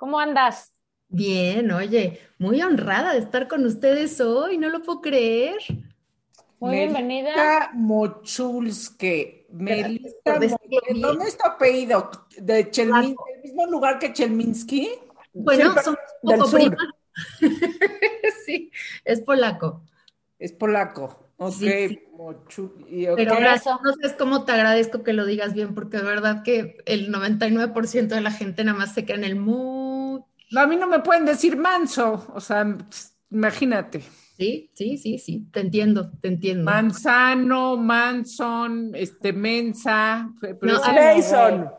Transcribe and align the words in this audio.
¿Cómo 0.00 0.18
andas? 0.18 0.72
Bien, 1.08 1.70
oye, 1.72 2.18
muy 2.38 2.62
honrada 2.62 3.12
de 3.12 3.18
estar 3.18 3.48
con 3.48 3.66
ustedes 3.66 4.18
hoy, 4.22 4.56
no 4.56 4.70
lo 4.70 4.82
puedo 4.82 5.02
creer. 5.02 5.58
Muy 6.58 6.76
bienvenida. 6.78 7.30
Melita 7.36 7.70
Mochulske. 7.74 9.46
Melita. 9.52 10.08
¿Dónde 10.94 11.26
es 11.26 11.36
tu 11.36 11.46
apellido? 11.46 12.10
¿De 12.38 12.70
Chelmin 12.70 13.14
¿El 13.34 13.42
mismo 13.42 13.66
lugar 13.66 13.98
que 13.98 14.14
Chelminsky? 14.14 14.88
Bueno, 15.34 15.74
Sí, 15.74 15.80
son 15.84 15.98
del 16.22 16.38
poco 16.38 16.50
sur. 16.50 16.60
primas. 16.60 16.78
sí, 18.46 18.70
es 19.04 19.20
polaco. 19.20 19.82
Es 20.38 20.52
polaco. 20.52 21.26
Ok, 21.36 21.52
Sí, 21.52 21.88
sí. 21.88 22.02
Mochul- 22.16 22.86
y 22.88 23.06
ok. 23.06 23.16
Pero 23.16 23.36
gracias, 23.36 23.76
no 23.82 23.92
sabes 23.92 24.14
cómo 24.18 24.44
te 24.44 24.52
agradezco 24.52 25.02
que 25.02 25.12
lo 25.12 25.26
digas 25.26 25.52
bien, 25.52 25.74
porque 25.74 25.98
de 25.98 26.04
verdad 26.04 26.42
que 26.42 26.78
el 26.86 27.10
99% 27.10 28.14
de 28.14 28.22
la 28.22 28.30
gente 28.30 28.64
nada 28.64 28.78
más 28.78 28.94
se 28.94 29.04
queda 29.04 29.16
en 29.18 29.24
el 29.24 29.36
mu. 29.36 29.89
No, 30.50 30.60
a 30.60 30.66
mí 30.66 30.76
no 30.76 30.86
me 30.86 31.00
pueden 31.00 31.24
decir 31.24 31.56
manso, 31.56 32.26
o 32.34 32.40
sea, 32.40 32.66
imagínate. 33.30 34.02
Sí, 34.36 34.70
sí, 34.74 34.96
sí, 34.96 35.18
sí, 35.18 35.48
te 35.52 35.60
entiendo, 35.60 36.10
te 36.20 36.28
entiendo. 36.28 36.64
Manzano, 36.64 37.76
Manson, 37.76 38.92
este, 38.94 39.32
Mensa, 39.32 40.30
pero 40.40 40.58
No, 40.62 40.80
Mason. 40.80 41.70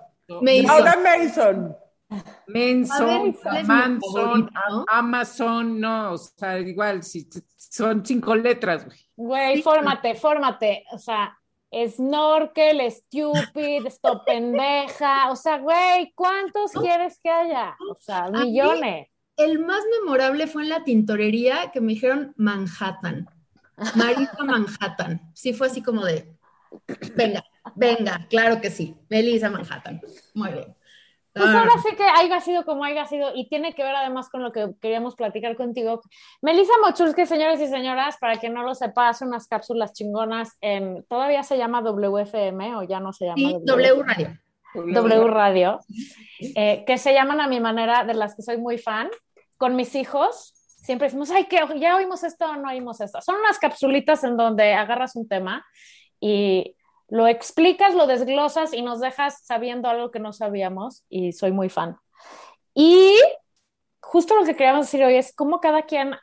Mason. 0.41 0.69
Ahora 0.69 0.95
Mason. 1.03 1.75
A 2.11 3.63
Manson, 3.63 4.51
Amazon, 4.89 5.79
no, 5.79 6.13
o 6.13 6.17
sea, 6.17 6.59
igual, 6.59 7.03
si, 7.03 7.27
son 7.57 8.05
cinco 8.05 8.35
letras, 8.35 8.85
güey. 8.85 8.99
Güey, 9.15 9.61
fórmate, 9.61 10.15
fórmate. 10.15 10.83
O 10.91 10.97
sea, 10.97 11.37
snorkel, 11.71 12.81
stupid, 12.91 13.85
stop 13.87 14.25
pendeja. 14.25 15.31
O 15.31 15.35
sea, 15.35 15.57
güey, 15.59 16.11
¿cuántos 16.15 16.71
quieres 16.71 17.19
que 17.23 17.29
haya? 17.29 17.75
O 17.89 17.95
sea, 17.95 18.29
mí- 18.29 18.45
millones. 18.45 19.07
El 19.37 19.59
más 19.59 19.83
memorable 19.99 20.45
fue 20.47 20.63
en 20.63 20.69
la 20.69 20.83
tintorería 20.83 21.71
que 21.71 21.81
me 21.81 21.93
dijeron 21.93 22.33
Manhattan. 22.37 23.27
Marisa 23.95 24.43
Manhattan. 24.43 25.21
Sí, 25.33 25.53
fue 25.53 25.67
así 25.67 25.81
como 25.81 26.05
de, 26.05 26.27
venga, 27.15 27.43
venga, 27.75 28.27
claro 28.29 28.61
que 28.61 28.69
sí. 28.69 28.95
Melissa 29.09 29.49
Manhattan. 29.49 30.01
Muy 30.35 30.51
bien. 30.51 30.75
Pues 31.33 31.45
Ah, 31.47 31.59
ahora 31.59 31.73
sí 31.81 31.95
que 31.95 32.03
haya 32.03 32.41
sido 32.41 32.65
como 32.65 32.83
haya 32.83 33.05
sido, 33.05 33.31
y 33.33 33.47
tiene 33.47 33.73
que 33.73 33.83
ver 33.83 33.95
además 33.95 34.29
con 34.29 34.43
lo 34.43 34.51
que 34.51 34.69
queríamos 34.81 35.15
platicar 35.15 35.55
contigo. 35.55 36.01
Melissa 36.41 36.73
Mochulski, 36.83 37.25
señores 37.25 37.61
y 37.61 37.67
señoras, 37.67 38.17
para 38.19 38.35
quien 38.37 38.53
no 38.53 38.63
lo 38.63 38.75
sepa, 38.75 39.09
hace 39.09 39.25
unas 39.25 39.47
cápsulas 39.47 39.93
chingonas 39.93 40.57
en, 40.59 41.05
todavía 41.05 41.43
se 41.43 41.57
llama 41.57 41.81
WFM 41.81 42.75
o 42.75 42.83
ya 42.83 42.99
no 42.99 43.13
se 43.13 43.25
llama 43.25 43.37
sí, 43.37 43.57
W 43.63 44.03
Radio. 44.03 44.37
W 44.73 45.27
Radio, 45.27 45.79
eh, 46.55 46.83
que 46.85 46.97
se 46.97 47.13
llaman 47.13 47.41
a 47.41 47.47
mi 47.47 47.59
manera, 47.59 48.03
de 48.03 48.13
las 48.13 48.35
que 48.35 48.41
soy 48.41 48.57
muy 48.57 48.77
fan. 48.77 49.09
Con 49.57 49.75
mis 49.75 49.95
hijos, 49.95 50.53
siempre 50.81 51.07
decimos, 51.07 51.29
ay, 51.31 51.45
que 51.45 51.59
ya 51.79 51.95
oímos 51.95 52.23
esto 52.23 52.45
o 52.45 52.55
no 52.55 52.69
oímos 52.69 52.99
esto. 52.99 53.21
Son 53.21 53.35
unas 53.35 53.59
capsulitas 53.59 54.23
en 54.23 54.37
donde 54.37 54.73
agarras 54.73 55.15
un 55.15 55.27
tema 55.27 55.65
y 56.19 56.75
lo 57.11 57.27
explicas, 57.27 57.93
lo 57.93 58.07
desglosas 58.07 58.73
y 58.73 58.81
nos 58.81 59.01
dejas 59.01 59.43
sabiendo 59.43 59.89
algo 59.89 60.11
que 60.11 60.19
no 60.19 60.31
sabíamos 60.31 61.03
y 61.09 61.33
soy 61.33 61.51
muy 61.51 61.67
fan. 61.67 61.97
Y 62.73 63.19
justo 63.99 64.33
lo 64.33 64.45
que 64.45 64.55
queríamos 64.55 64.85
decir 64.85 65.03
hoy 65.03 65.17
es 65.17 65.35
cómo 65.35 65.59
cada 65.59 65.81
quien 65.83 66.15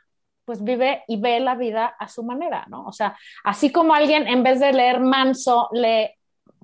pues 0.45 0.63
vive 0.63 1.03
y 1.07 1.21
ve 1.21 1.39
la 1.41 1.53
vida 1.53 1.85
a 1.85 2.07
su 2.07 2.23
manera, 2.23 2.65
¿no? 2.69 2.85
O 2.87 2.91
sea, 2.91 3.15
así 3.43 3.71
como 3.71 3.93
alguien 3.93 4.27
en 4.27 4.41
vez 4.41 4.59
de 4.59 4.73
leer 4.73 4.99
manso, 4.99 5.69
lee, 5.73 6.09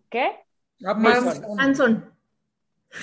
¿qué? 0.10 0.44
Manson. 0.80 1.60
Anson. 1.60 2.18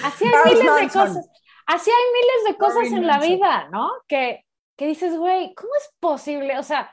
Así 0.02 0.24
hay 0.24 0.54
miles 0.54 0.58
de 0.58 0.64
Manson. 0.64 1.06
cosas. 1.06 1.30
Así 1.66 1.90
hay 1.90 2.12
miles 2.20 2.44
de 2.48 2.58
cosas 2.58 2.86
en 2.92 3.06
la 3.06 3.18
Manson. 3.18 3.32
vida, 3.32 3.68
¿no? 3.70 3.92
Que, 4.08 4.44
que 4.76 4.88
dices, 4.88 5.16
güey, 5.16 5.54
¿cómo 5.54 5.70
es 5.76 5.94
posible? 6.00 6.58
O 6.58 6.64
sea, 6.64 6.92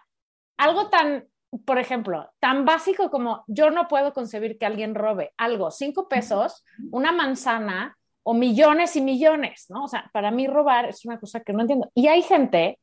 algo 0.55 0.89
tan, 0.91 1.27
por 1.65 1.79
ejemplo, 1.79 2.29
tan 2.39 2.65
básico 2.65 3.09
como 3.09 3.43
yo 3.47 3.71
no 3.71 3.87
puedo 3.87 4.13
concebir 4.13 4.57
que 4.57 4.65
alguien 4.65 4.93
robe 4.95 5.33
algo, 5.37 5.71
cinco 5.71 6.07
pesos, 6.07 6.63
una 6.91 7.11
manzana 7.11 7.97
o 8.23 8.33
millones 8.33 8.95
y 8.95 9.01
millones, 9.01 9.65
¿no? 9.69 9.85
O 9.85 9.87
sea, 9.87 10.09
para 10.13 10.29
mí 10.29 10.45
robar 10.47 10.85
es 10.85 11.05
una 11.05 11.19
cosa 11.19 11.39
que 11.39 11.53
no 11.53 11.61
entiendo. 11.61 11.89
Y 11.95 12.07
hay 12.07 12.21
gente 12.21 12.79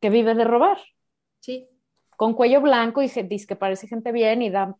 que 0.00 0.10
vive 0.10 0.34
de 0.34 0.44
robar 0.44 0.78
Sí. 1.40 1.68
con 2.16 2.34
cuello 2.34 2.60
blanco 2.60 3.00
y 3.02 3.08
dice 3.08 3.46
que 3.46 3.56
parece 3.56 3.88
gente 3.88 4.12
bien 4.12 4.42
y 4.42 4.50
da, 4.50 4.76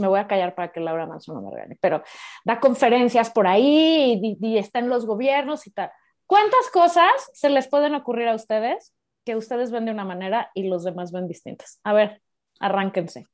me 0.00 0.08
voy 0.08 0.18
a 0.18 0.26
callar 0.26 0.54
para 0.54 0.72
que 0.72 0.80
Laura 0.80 1.06
Manso 1.06 1.32
no 1.32 1.42
me 1.42 1.50
regañe, 1.54 1.76
pero 1.80 2.02
da 2.44 2.58
conferencias 2.58 3.30
por 3.30 3.46
ahí 3.46 4.20
y, 4.22 4.38
y 4.40 4.58
está 4.58 4.80
en 4.80 4.88
los 4.88 5.06
gobiernos 5.06 5.66
y 5.66 5.70
tal. 5.70 5.90
¿Cuántas 6.26 6.68
cosas 6.72 7.12
se 7.32 7.48
les 7.48 7.68
pueden 7.68 7.94
ocurrir 7.94 8.26
a 8.28 8.34
ustedes 8.34 8.92
que 9.24 9.36
ustedes 9.36 9.70
ven 9.70 9.84
de 9.84 9.92
una 9.92 10.04
manera 10.04 10.50
y 10.54 10.64
los 10.68 10.82
demás 10.82 11.12
ven 11.12 11.28
distintas? 11.28 11.80
A 11.84 11.92
ver, 11.92 12.20
arránquense. 12.60 13.26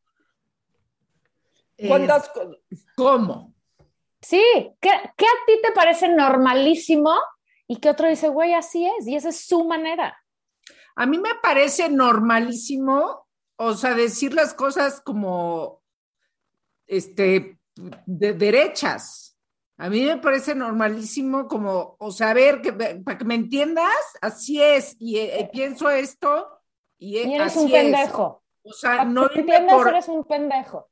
Eh, 1.79 1.89
¿Cuántas 1.89 2.29
co- 2.29 2.57
¿Cómo? 2.97 3.55
Sí, 4.21 4.43
¿qué, 4.81 4.91
qué 5.17 5.25
a 5.27 5.47
ti 5.47 5.53
te 5.63 5.73
parece 5.73 6.09
normalísimo 6.09 7.13
y 7.67 7.77
que 7.77 7.91
otro 7.91 8.09
dice, 8.09 8.29
güey, 8.29 8.55
así 8.55 8.87
es 8.87 9.07
y 9.07 9.17
esa 9.17 9.31
es 9.31 9.41
su 9.47 9.65
manera? 9.65 10.17
A 10.95 11.07
mí 11.07 11.19
me 11.19 11.35
parece 11.43 11.89
normalísimo, 11.89 13.27
o 13.57 13.75
sea, 13.75 13.95
decir 13.95 14.35
las 14.35 14.55
cosas 14.55 15.01
como, 15.01 15.83
este, 16.87 17.59
de 18.07 18.33
derechas. 18.35 19.37
A 19.79 19.89
mí 19.89 20.05
me 20.05 20.19
parece 20.19 20.55
normalísimo 20.55 21.49
como, 21.49 21.97
o 21.99 22.11
sea, 22.13 22.31
a 22.31 22.35
ver, 22.35 22.61
que, 22.61 22.73
para 22.73 23.19
que 23.19 23.25
me 23.25 23.35
entiendas, 23.35 23.91
así 24.21 24.63
es, 24.63 24.95
y 25.01 25.19
eh, 25.19 25.49
pienso 25.51 25.91
esto, 25.91 26.47
y, 26.99 27.17
eh, 27.19 27.29
Y 27.29 27.35
eres 27.35 27.57
así 27.57 27.65
un 27.65 27.95
es. 27.95 28.13
O 28.65 28.73
sea, 28.73 28.99
Para 28.99 29.05
no 29.05 29.29
irme 29.35 29.67
por- 29.69 29.89
eres 29.89 30.09
un 30.09 30.25
pendejo. 30.25 30.89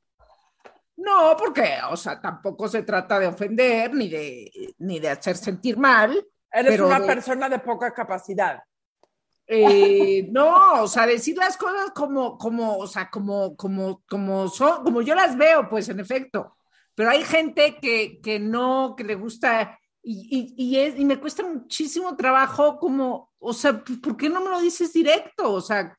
No, 0.97 1.35
porque, 1.39 1.77
o 1.91 1.97
sea, 1.97 2.21
tampoco 2.21 2.69
se 2.69 2.83
trata 2.83 3.19
de 3.19 3.27
ofender 3.29 3.95
ni 3.95 4.09
de, 4.09 4.75
ni 4.79 4.99
de 4.99 5.09
hacer 5.11 5.37
sentir 5.37 5.79
mal. 5.79 6.11
Eres 6.53 6.73
Pero 6.73 6.87
una 6.89 7.01
de- 7.01 7.07
persona 7.07 7.49
de 7.49 7.59
poca 7.61 7.93
capacidad. 7.95 8.63
Eh, 9.47 10.29
no, 10.31 10.83
o 10.83 10.89
sea, 10.89 11.07
decir 11.07 11.37
las 11.37 11.57
cosas 11.57 11.91
como, 11.95 12.37
como, 12.37 12.77
o 12.77 12.87
sea, 12.87 13.09
como, 13.09 13.57
como, 13.57 14.03
como 14.09 14.49
son, 14.49 14.85
como 14.85 15.01
yo 15.03 15.15
las 15.15 15.37
veo, 15.37 15.69
pues, 15.69 15.89
en 15.89 16.01
efecto. 16.01 16.57
Pero 16.95 17.11
hay 17.11 17.23
gente 17.25 17.79
que, 17.81 18.21
que 18.21 18.39
no, 18.39 18.95
que 18.97 19.05
le 19.05 19.15
gusta, 19.15 19.79
y, 20.03 20.55
y, 20.57 20.65
y, 20.65 20.79
es- 20.79 20.99
y 20.99 21.05
me 21.05 21.19
cuesta 21.19 21.43
muchísimo 21.45 22.15
trabajo 22.17 22.79
como, 22.79 23.31
o 23.39 23.53
sea, 23.55 23.83
¿por 24.03 24.17
qué 24.17 24.29
no 24.29 24.41
me 24.43 24.51
lo 24.51 24.61
dices 24.61 24.93
directo? 24.93 25.51
O 25.53 25.61
sea, 25.63 25.97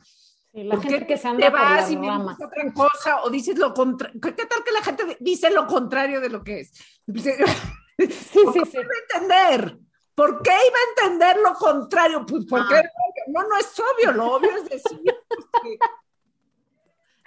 Sí, 0.54 0.64
la 0.64 0.76
¿por 0.76 0.84
gente 0.84 1.08
que 1.08 1.16
se 1.16 1.24
te 1.24 1.28
anda 1.30 1.50
por 1.52 1.60
vas 1.62 1.82
las 1.82 1.92
y 1.92 1.98
me 1.98 2.08
ramas. 2.08 2.38
dices 2.38 2.48
otra 2.52 2.74
cosa 2.74 3.24
o 3.24 3.30
dices 3.30 3.58
lo 3.58 3.74
contrario? 3.74 4.20
¿Qué 4.22 4.32
tal 4.34 4.64
que 4.66 4.72
la 4.72 4.82
gente 4.84 5.18
dice 5.20 5.50
lo 5.50 5.66
contrario 5.66 6.20
de 6.22 6.30
lo 6.30 6.44
que 6.44 6.62
es? 6.62 6.74
Sí, 7.98 8.40
¿Por 8.44 8.54
sí, 8.54 8.60
sí. 8.72 8.78
iba 8.80 8.90
a 8.90 9.16
entender? 9.16 9.78
¿Por 10.16 10.42
qué 10.42 10.50
iba 10.52 10.60
a 10.60 11.02
entender 11.08 11.38
lo 11.44 11.54
contrario? 11.54 12.26
Pues 12.26 12.46
porque 12.50 12.76
Ah. 12.76 12.84
no, 13.28 13.44
no 13.44 13.58
es 13.58 13.72
obvio, 13.80 14.12
lo 14.12 14.34
obvio 14.34 14.50
es 14.58 14.70
decir 14.70 15.02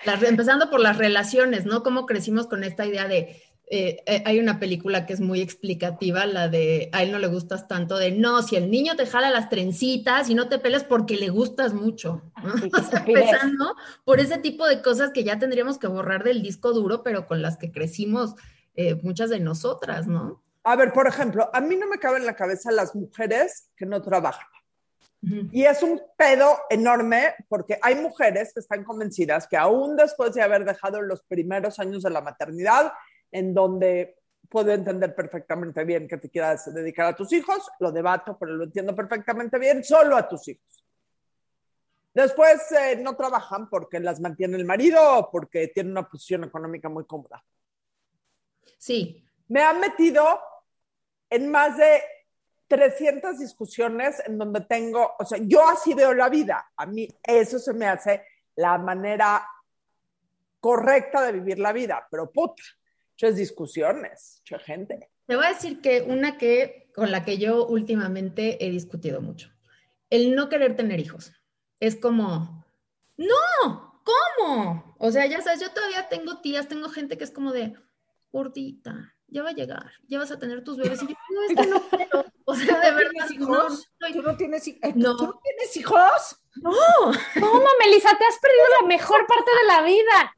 las- 0.05 0.23
empezando 0.25 0.69
por 0.71 0.81
las 0.81 0.99
relaciones, 0.99 1.65
¿no? 1.65 1.83
Cómo 1.83 2.07
crecimos 2.07 2.47
con 2.49 2.65
esta 2.65 2.85
idea 2.87 3.07
de, 3.07 3.41
eh, 3.67 4.03
eh, 4.05 4.23
hay 4.27 4.39
una 4.39 4.61
película 4.61 5.07
que 5.07 5.15
es 5.15 5.21
muy 5.21 5.41
explicativa, 5.41 6.27
la 6.27 6.49
de, 6.49 6.91
a 6.93 7.03
él 7.03 7.11
no 7.11 7.19
le 7.19 7.29
gustas 7.29 7.67
tanto, 7.67 7.97
de, 7.97 8.11
no, 8.13 8.43
si 8.43 8.57
el 8.57 8.71
niño 8.71 8.95
te 8.95 9.07
jala 9.07 9.31
las 9.31 9.49
trencitas 9.49 10.29
y 10.29 10.35
no 10.35 10.49
te 10.49 10.59
pelas 10.59 10.85
porque 10.85 11.17
le 11.17 11.31
gustas 11.31 11.73
mucho. 11.73 12.23
¿no? 12.43 12.59
Sí, 12.59 12.71
O 12.79 12.83
sea, 12.83 13.05
empezando 13.07 13.75
por 14.05 14.21
ese 14.21 14.39
tipo 14.39 14.67
de 14.67 14.83
cosas 14.83 15.13
que 15.13 15.25
ya 15.25 15.39
tendríamos 15.39 15.79
que 15.79 15.87
borrar 15.87 16.25
del 16.25 16.43
disco 16.43 16.73
duro, 16.73 17.03
pero 17.03 17.27
con 17.27 17.41
las 17.41 17.57
que 17.57 17.73
crecimos 17.73 18.35
eh, 18.77 18.97
muchas 19.03 19.31
de 19.31 19.41
nosotras, 19.41 20.07
¿no? 20.07 20.43
A 20.63 20.77
ver, 20.77 20.93
por 20.93 21.07
ejemplo, 21.07 21.49
a 21.53 21.61
mí 21.61 21.77
no 21.77 21.87
me 21.87 21.99
cabe 21.99 22.19
en 22.19 22.27
la 22.27 22.37
cabeza 22.37 22.71
las 22.71 22.95
mujeres 22.95 23.71
que 23.77 23.87
no 23.87 24.03
trabajan. 24.03 24.47
Y 25.53 25.65
es 25.65 25.83
un 25.83 26.03
pedo 26.19 26.59
enorme 26.69 27.35
porque 27.49 27.79
hay 27.81 27.95
mujeres 27.95 28.53
que 28.53 28.61
están 28.61 28.85
convencidas 28.85 29.47
que 29.47 29.57
aún 29.57 29.97
después 29.97 30.35
de 30.35 30.43
haber 30.43 30.67
dejado 30.67 31.01
los 31.01 31.23
primeros 31.23 31.79
años 31.79 32.03
de 32.03 32.11
la 32.11 32.21
maternidad, 32.21 32.93
en 33.35 33.53
donde 33.53 34.17
puedo 34.49 34.71
entender 34.71 35.13
perfectamente 35.13 35.83
bien 35.83 36.07
que 36.07 36.19
te 36.19 36.31
quieras 36.31 36.73
dedicar 36.73 37.07
a 37.07 37.17
tus 37.17 37.33
hijos, 37.33 37.69
lo 37.81 37.91
debato, 37.91 38.39
pero 38.39 38.53
lo 38.55 38.63
entiendo 38.63 38.95
perfectamente 38.95 39.59
bien, 39.59 39.83
solo 39.83 40.17
a 40.17 40.29
tus 40.29 40.47
hijos. 40.47 40.85
Después 42.15 42.71
eh, 42.71 42.97
no 43.03 43.17
trabajan 43.17 43.69
porque 43.69 43.99
las 43.99 44.21
mantiene 44.21 44.57
el 44.57 44.65
marido 44.65 45.19
o 45.19 45.31
porque 45.33 45.67
tienen 45.67 45.91
una 45.91 46.09
posición 46.09 46.45
económica 46.45 46.89
muy 46.89 47.05
cómoda. 47.07 47.45
Sí, 48.79 49.27
Me 49.49 49.63
han 49.63 49.81
metido 49.81 50.41
en 51.29 51.51
más 51.51 51.77
de 51.77 52.03
300 52.69 53.41
discusiones 53.41 54.23
en 54.25 54.39
donde 54.39 54.61
tengo, 54.61 55.17
o 55.19 55.25
sea, 55.25 55.39
yo 55.43 55.69
así 55.69 55.93
veo 55.93 56.15
la 56.15 56.29
vida. 56.29 56.71
A 56.77 56.87
mí 56.87 57.09
eso 57.21 57.59
se 57.59 57.73
me 57.73 57.89
hace 57.89 58.25
la 58.55 58.79
manera 58.79 59.45
correcta 60.61 61.21
de 61.23 61.33
vivir 61.33 61.59
la 61.59 61.73
vida, 61.73 62.07
pero 62.09 62.31
puta, 62.31 62.63
muchas 63.15 63.37
discusiones, 63.37 64.43
mucha 64.43 64.63
gente. 64.63 65.11
Te 65.27 65.37
voy 65.37 65.47
a 65.47 65.51
decir 65.51 65.81
que 65.81 66.03
una 66.03 66.37
que 66.39 66.91
con 66.95 67.11
la 67.11 67.25
que 67.25 67.39
yo 67.39 67.67
últimamente 67.67 68.65
he 68.65 68.71
discutido 68.71 69.21
mucho. 69.21 69.51
El 70.11 70.35
no 70.35 70.49
querer 70.49 70.77
tener 70.77 71.01
hijos. 71.01 71.33
Es 71.81 71.97
como, 71.97 72.65
no, 73.17 74.03
¿cómo? 74.05 74.97
O 74.99 75.11
sea, 75.11 75.27
ya 75.27 75.41
sabes, 75.43 75.61
yo 75.61 75.71
todavía 75.73 76.09
tengo 76.09 76.41
tías, 76.41 76.69
tengo 76.69 76.89
gente 76.89 77.17
que 77.19 77.25
es 77.25 77.31
como 77.31 77.53
de, 77.53 77.75
gordita, 78.33 79.15
ya 79.29 79.43
va 79.43 79.51
a 79.51 79.55
llegar, 79.55 79.93
ya 80.07 80.19
vas 80.19 80.31
a 80.31 80.39
tener 80.39 80.63
tus 80.63 80.77
bebés. 80.77 81.03
Y 81.03 81.07
yo, 81.09 81.15
no, 81.31 81.43
es 81.45 81.57
que 81.57 81.67
no 81.67 81.89
quiero. 81.89 82.25
O 82.45 82.55
sea, 82.55 82.79
de 82.81 82.91
verdad, 82.93 83.31
hijos? 83.31 83.89
no, 84.01 84.13
¿Tú 84.13 84.23
no 84.23 84.37
tienes, 84.37 84.67
hi- 84.69 84.79
eh, 84.83 84.93
No. 84.95 85.17
¿tú 85.17 85.25
no 85.27 85.41
tienes 85.43 85.77
hijos? 85.77 86.41
no. 86.57 86.71
¿Cómo, 87.41 87.67
Melissa? 87.81 88.11
Te 88.19 88.25
has 88.25 88.39
perdido 88.39 88.65
la 88.83 88.87
mejor 88.87 89.27
parte 89.27 89.51
de 89.63 89.67
la 89.67 89.83
vida. 89.83 90.37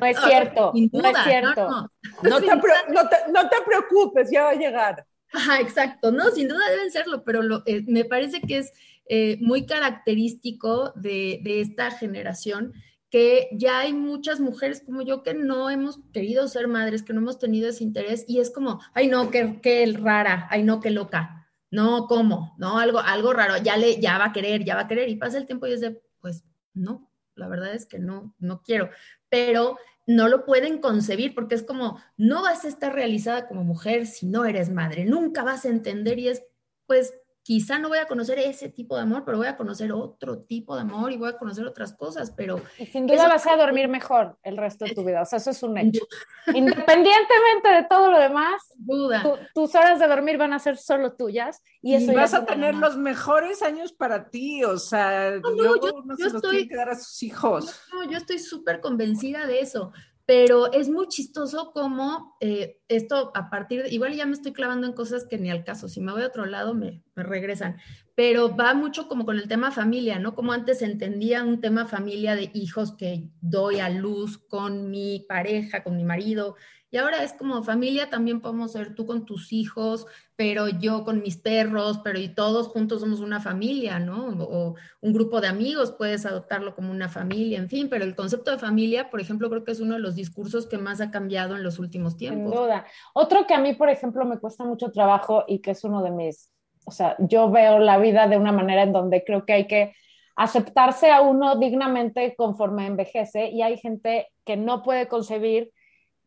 No 0.00 0.06
es 0.06 0.18
cierto, 0.20 0.72
Sin 0.74 0.90
no 0.92 1.00
es 1.00 1.12
duda, 1.12 1.24
cierto. 1.24 1.70
no. 1.70 1.90
No 2.22 2.38
Sin 2.38 2.48
te, 2.48 2.56
pre- 2.56 2.92
no, 2.94 3.08
te, 3.08 3.16
no 3.32 3.48
te 3.48 3.56
preocupes, 3.66 4.30
ya 4.30 4.44
va 4.44 4.50
a 4.50 4.54
llegar. 4.54 5.06
Ajá, 5.32 5.60
exacto. 5.60 6.12
No, 6.12 6.30
sin 6.30 6.48
duda 6.48 6.68
deben 6.70 6.90
serlo, 6.90 7.24
pero 7.24 7.42
lo, 7.42 7.62
eh, 7.66 7.82
me 7.86 8.04
parece 8.04 8.40
que 8.40 8.58
es 8.58 8.72
eh, 9.08 9.38
muy 9.40 9.66
característico 9.66 10.92
de, 10.96 11.40
de 11.42 11.60
esta 11.60 11.90
generación 11.90 12.72
que 13.10 13.48
ya 13.52 13.78
hay 13.80 13.92
muchas 13.92 14.40
mujeres 14.40 14.82
como 14.84 15.02
yo 15.02 15.22
que 15.22 15.32
no 15.34 15.70
hemos 15.70 16.00
querido 16.12 16.48
ser 16.48 16.66
madres, 16.68 17.02
que 17.02 17.12
no 17.12 17.20
hemos 17.20 17.38
tenido 17.38 17.68
ese 17.68 17.84
interés 17.84 18.24
y 18.26 18.40
es 18.40 18.50
como, 18.50 18.80
ay 18.94 19.06
no, 19.08 19.30
qué, 19.30 19.60
qué 19.62 19.86
rara, 20.00 20.48
ay 20.50 20.64
no, 20.64 20.80
qué 20.80 20.90
loca, 20.90 21.46
no, 21.70 22.06
¿cómo? 22.08 22.54
No, 22.58 22.78
algo, 22.78 22.98
algo 22.98 23.32
raro, 23.32 23.56
ya 23.62 23.76
le, 23.76 24.00
ya 24.00 24.18
va 24.18 24.26
a 24.26 24.32
querer, 24.32 24.64
ya 24.64 24.74
va 24.74 24.82
a 24.82 24.88
querer 24.88 25.08
y 25.08 25.16
pasa 25.16 25.38
el 25.38 25.46
tiempo 25.46 25.66
y 25.66 25.72
es 25.74 25.80
de, 25.80 26.00
pues 26.20 26.44
no, 26.74 27.08
la 27.36 27.48
verdad 27.48 27.74
es 27.74 27.86
que 27.86 27.98
no, 27.98 28.34
no 28.38 28.62
quiero, 28.62 28.90
pero 29.28 29.76
no 30.06 30.28
lo 30.28 30.44
pueden 30.44 30.78
concebir 30.78 31.34
porque 31.34 31.54
es 31.54 31.62
como, 31.62 32.00
no 32.16 32.42
vas 32.42 32.64
a 32.64 32.68
estar 32.68 32.94
realizada 32.94 33.48
como 33.48 33.64
mujer 33.64 34.06
si 34.06 34.26
no 34.26 34.44
eres 34.44 34.70
madre, 34.70 35.04
nunca 35.04 35.42
vas 35.42 35.64
a 35.64 35.68
entender 35.68 36.18
y 36.18 36.28
es, 36.28 36.44
pues 36.86 37.14
quizá 37.46 37.78
no 37.78 37.88
voy 37.88 37.98
a 37.98 38.08
conocer 38.08 38.40
ese 38.40 38.70
tipo 38.70 38.96
de 38.96 39.02
amor, 39.02 39.22
pero 39.24 39.38
voy 39.38 39.46
a 39.46 39.56
conocer 39.56 39.92
otro 39.92 40.40
tipo 40.40 40.74
de 40.74 40.80
amor 40.80 41.12
y 41.12 41.16
voy 41.16 41.28
a 41.28 41.38
conocer 41.38 41.64
otras 41.64 41.92
cosas, 41.92 42.32
pero 42.36 42.60
Y 42.76 42.86
sin 42.86 43.06
duda 43.06 43.18
Eso- 43.18 43.28
vas 43.28 43.46
a 43.46 43.56
dormir 43.56 43.86
mejor 43.86 44.36
el 44.42 44.56
resto 44.56 44.84
de 44.84 44.94
tu 44.96 45.04
vida. 45.04 45.22
O 45.22 45.24
sea, 45.24 45.36
eso 45.38 45.50
es 45.50 45.62
un 45.62 45.78
hecho. 45.78 46.04
Independientemente 46.56 47.68
de 47.72 47.84
todo 47.88 48.10
lo 48.10 48.18
demás, 48.18 48.60
duda. 48.76 49.22
tu- 49.22 49.38
tus 49.54 49.74
horas 49.76 50.00
de 50.00 50.08
dormir 50.08 50.38
van 50.38 50.52
a 50.54 50.58
ser 50.58 50.76
solo 50.76 51.12
tuyas. 51.14 51.62
Y 51.82 51.94
eso 51.94 52.10
Y 52.10 52.16
vas 52.16 52.34
a 52.34 52.44
tener 52.44 52.74
los 52.74 52.96
mejores 52.96 53.62
años 53.62 53.92
para 53.92 54.28
ti, 54.28 54.64
o 54.64 54.76
sea, 54.78 55.30
No, 55.40 55.50
no, 55.50 55.50
luego 55.50 55.86
yo- 55.86 55.94
uno 56.02 56.14
yo 56.18 56.26
se 56.26 56.32
los 56.32 56.34
estoy- 56.42 56.56
tiene 56.56 56.68
que 56.68 56.76
dar 56.76 56.88
a 56.90 56.96
sus 56.96 57.22
hijos. 57.22 57.80
No, 57.92 58.10
yo 58.10 58.18
estoy 58.18 58.40
súper 58.40 58.80
convencida 58.80 59.46
de 59.46 59.60
eso, 59.60 59.92
pero 60.26 60.72
es 60.72 60.88
muy 60.88 61.06
chistoso 61.06 61.70
como 61.72 62.36
eh, 62.40 62.80
esto 62.88 63.30
a 63.34 63.48
partir 63.48 63.84
de, 63.84 63.94
igual 63.94 64.12
ya 64.14 64.26
me 64.26 64.32
estoy 64.32 64.52
clavando 64.52 64.86
en 64.86 64.92
cosas 64.92 65.24
que 65.24 65.38
ni 65.38 65.50
al 65.50 65.64
caso, 65.64 65.88
si 65.88 66.00
me 66.00 66.12
voy 66.12 66.22
a 66.22 66.26
otro 66.26 66.46
lado 66.46 66.74
me, 66.74 67.04
me 67.14 67.22
regresan, 67.22 67.76
pero 68.16 68.56
va 68.56 68.74
mucho 68.74 69.06
como 69.06 69.24
con 69.24 69.36
el 69.36 69.46
tema 69.46 69.70
familia, 69.70 70.18
¿no? 70.18 70.34
Como 70.34 70.52
antes 70.52 70.82
entendía 70.82 71.44
un 71.44 71.60
tema 71.60 71.86
familia 71.86 72.34
de 72.34 72.50
hijos 72.54 72.96
que 72.96 73.28
doy 73.40 73.78
a 73.78 73.88
luz 73.88 74.38
con 74.38 74.90
mi 74.90 75.24
pareja, 75.28 75.84
con 75.84 75.96
mi 75.96 76.02
marido, 76.02 76.56
y 76.90 76.98
ahora 76.98 77.24
es 77.24 77.32
como 77.32 77.64
familia 77.64 78.10
también 78.10 78.40
podemos 78.40 78.72
ser 78.72 78.94
tú 78.94 79.06
con 79.06 79.24
tus 79.24 79.52
hijos, 79.52 80.06
pero 80.36 80.68
yo 80.68 81.04
con 81.04 81.20
mis 81.20 81.36
perros, 81.36 82.00
pero 82.04 82.18
y 82.18 82.28
todos 82.28 82.68
juntos 82.68 83.00
somos 83.00 83.20
una 83.20 83.40
familia, 83.40 83.98
¿no? 83.98 84.28
O, 84.28 84.76
un 85.00 85.12
grupo 85.12 85.40
de 85.40 85.48
amigos, 85.48 85.92
puedes 85.92 86.24
adoptarlo 86.26 86.74
como 86.76 86.92
una 86.92 87.08
familia, 87.08 87.58
en 87.58 87.68
fin, 87.68 87.88
pero 87.90 88.04
el 88.04 88.14
concepto 88.14 88.52
de 88.52 88.58
familia, 88.58 89.10
por 89.10 89.20
ejemplo, 89.20 89.50
creo 89.50 89.64
que 89.64 89.72
es 89.72 89.80
uno 89.80 89.94
de 89.94 90.00
los 90.00 90.14
discursos 90.14 90.66
que 90.66 90.78
más 90.78 91.00
ha 91.00 91.10
cambiado 91.10 91.56
en 91.56 91.64
los 91.64 91.78
últimos 91.78 92.12
Sin 92.12 92.18
tiempos. 92.18 92.54
duda. 92.54 92.86
Otro 93.14 93.46
que 93.46 93.54
a 93.54 93.60
mí, 93.60 93.74
por 93.74 93.88
ejemplo, 93.88 94.24
me 94.24 94.38
cuesta 94.38 94.64
mucho 94.64 94.92
trabajo 94.92 95.44
y 95.48 95.58
que 95.58 95.72
es 95.72 95.82
uno 95.82 96.02
de 96.02 96.12
mis, 96.12 96.52
o 96.84 96.92
sea, 96.92 97.16
yo 97.18 97.50
veo 97.50 97.80
la 97.80 97.98
vida 97.98 98.28
de 98.28 98.36
una 98.36 98.52
manera 98.52 98.82
en 98.82 98.92
donde 98.92 99.24
creo 99.24 99.44
que 99.44 99.52
hay 99.52 99.66
que 99.66 99.92
aceptarse 100.36 101.10
a 101.10 101.22
uno 101.22 101.56
dignamente 101.56 102.34
conforme 102.36 102.86
envejece 102.86 103.48
y 103.48 103.62
hay 103.62 103.78
gente 103.78 104.28
que 104.44 104.56
no 104.56 104.82
puede 104.82 105.08
concebir 105.08 105.72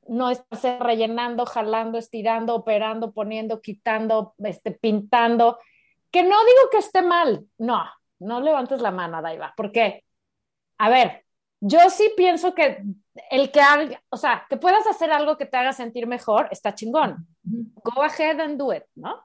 no 0.10 0.30
estarse 0.30 0.80
rellenando, 0.80 1.46
jalando, 1.46 1.98
estirando, 1.98 2.56
operando, 2.56 3.12
poniendo, 3.12 3.62
quitando, 3.62 4.34
este, 4.40 4.72
pintando, 4.72 5.60
que 6.12 6.24
no 6.24 6.30
digo 6.30 6.70
que 6.72 6.80
esté 6.80 7.02
mal, 7.02 7.46
no, 7.58 7.84
no 8.20 8.42
levantes 8.42 8.82
la 8.82 8.92
mano, 8.92 9.22
Daiva, 9.22 9.54
porque, 9.56 10.04
a 10.80 10.90
ver, 10.90 11.26
yo 11.62 11.90
sí 11.90 12.12
pienso 12.16 12.54
que 12.56 12.84
el 13.30 13.52
que 13.52 13.62
haga, 13.62 14.02
o 14.10 14.18
sea, 14.18 14.46
que 14.50 14.58
puedas 14.58 14.88
hacer 14.88 15.12
algo 15.12 15.38
que 15.38 15.46
te 15.46 15.58
haga 15.58 15.74
sentir 15.74 16.08
mejor, 16.08 16.48
está 16.52 16.74
chingón. 16.74 17.28
Go 17.44 18.02
ahead 18.02 18.40
and 18.40 18.58
do 18.58 18.74
it, 18.74 18.84
¿no? 18.96 19.22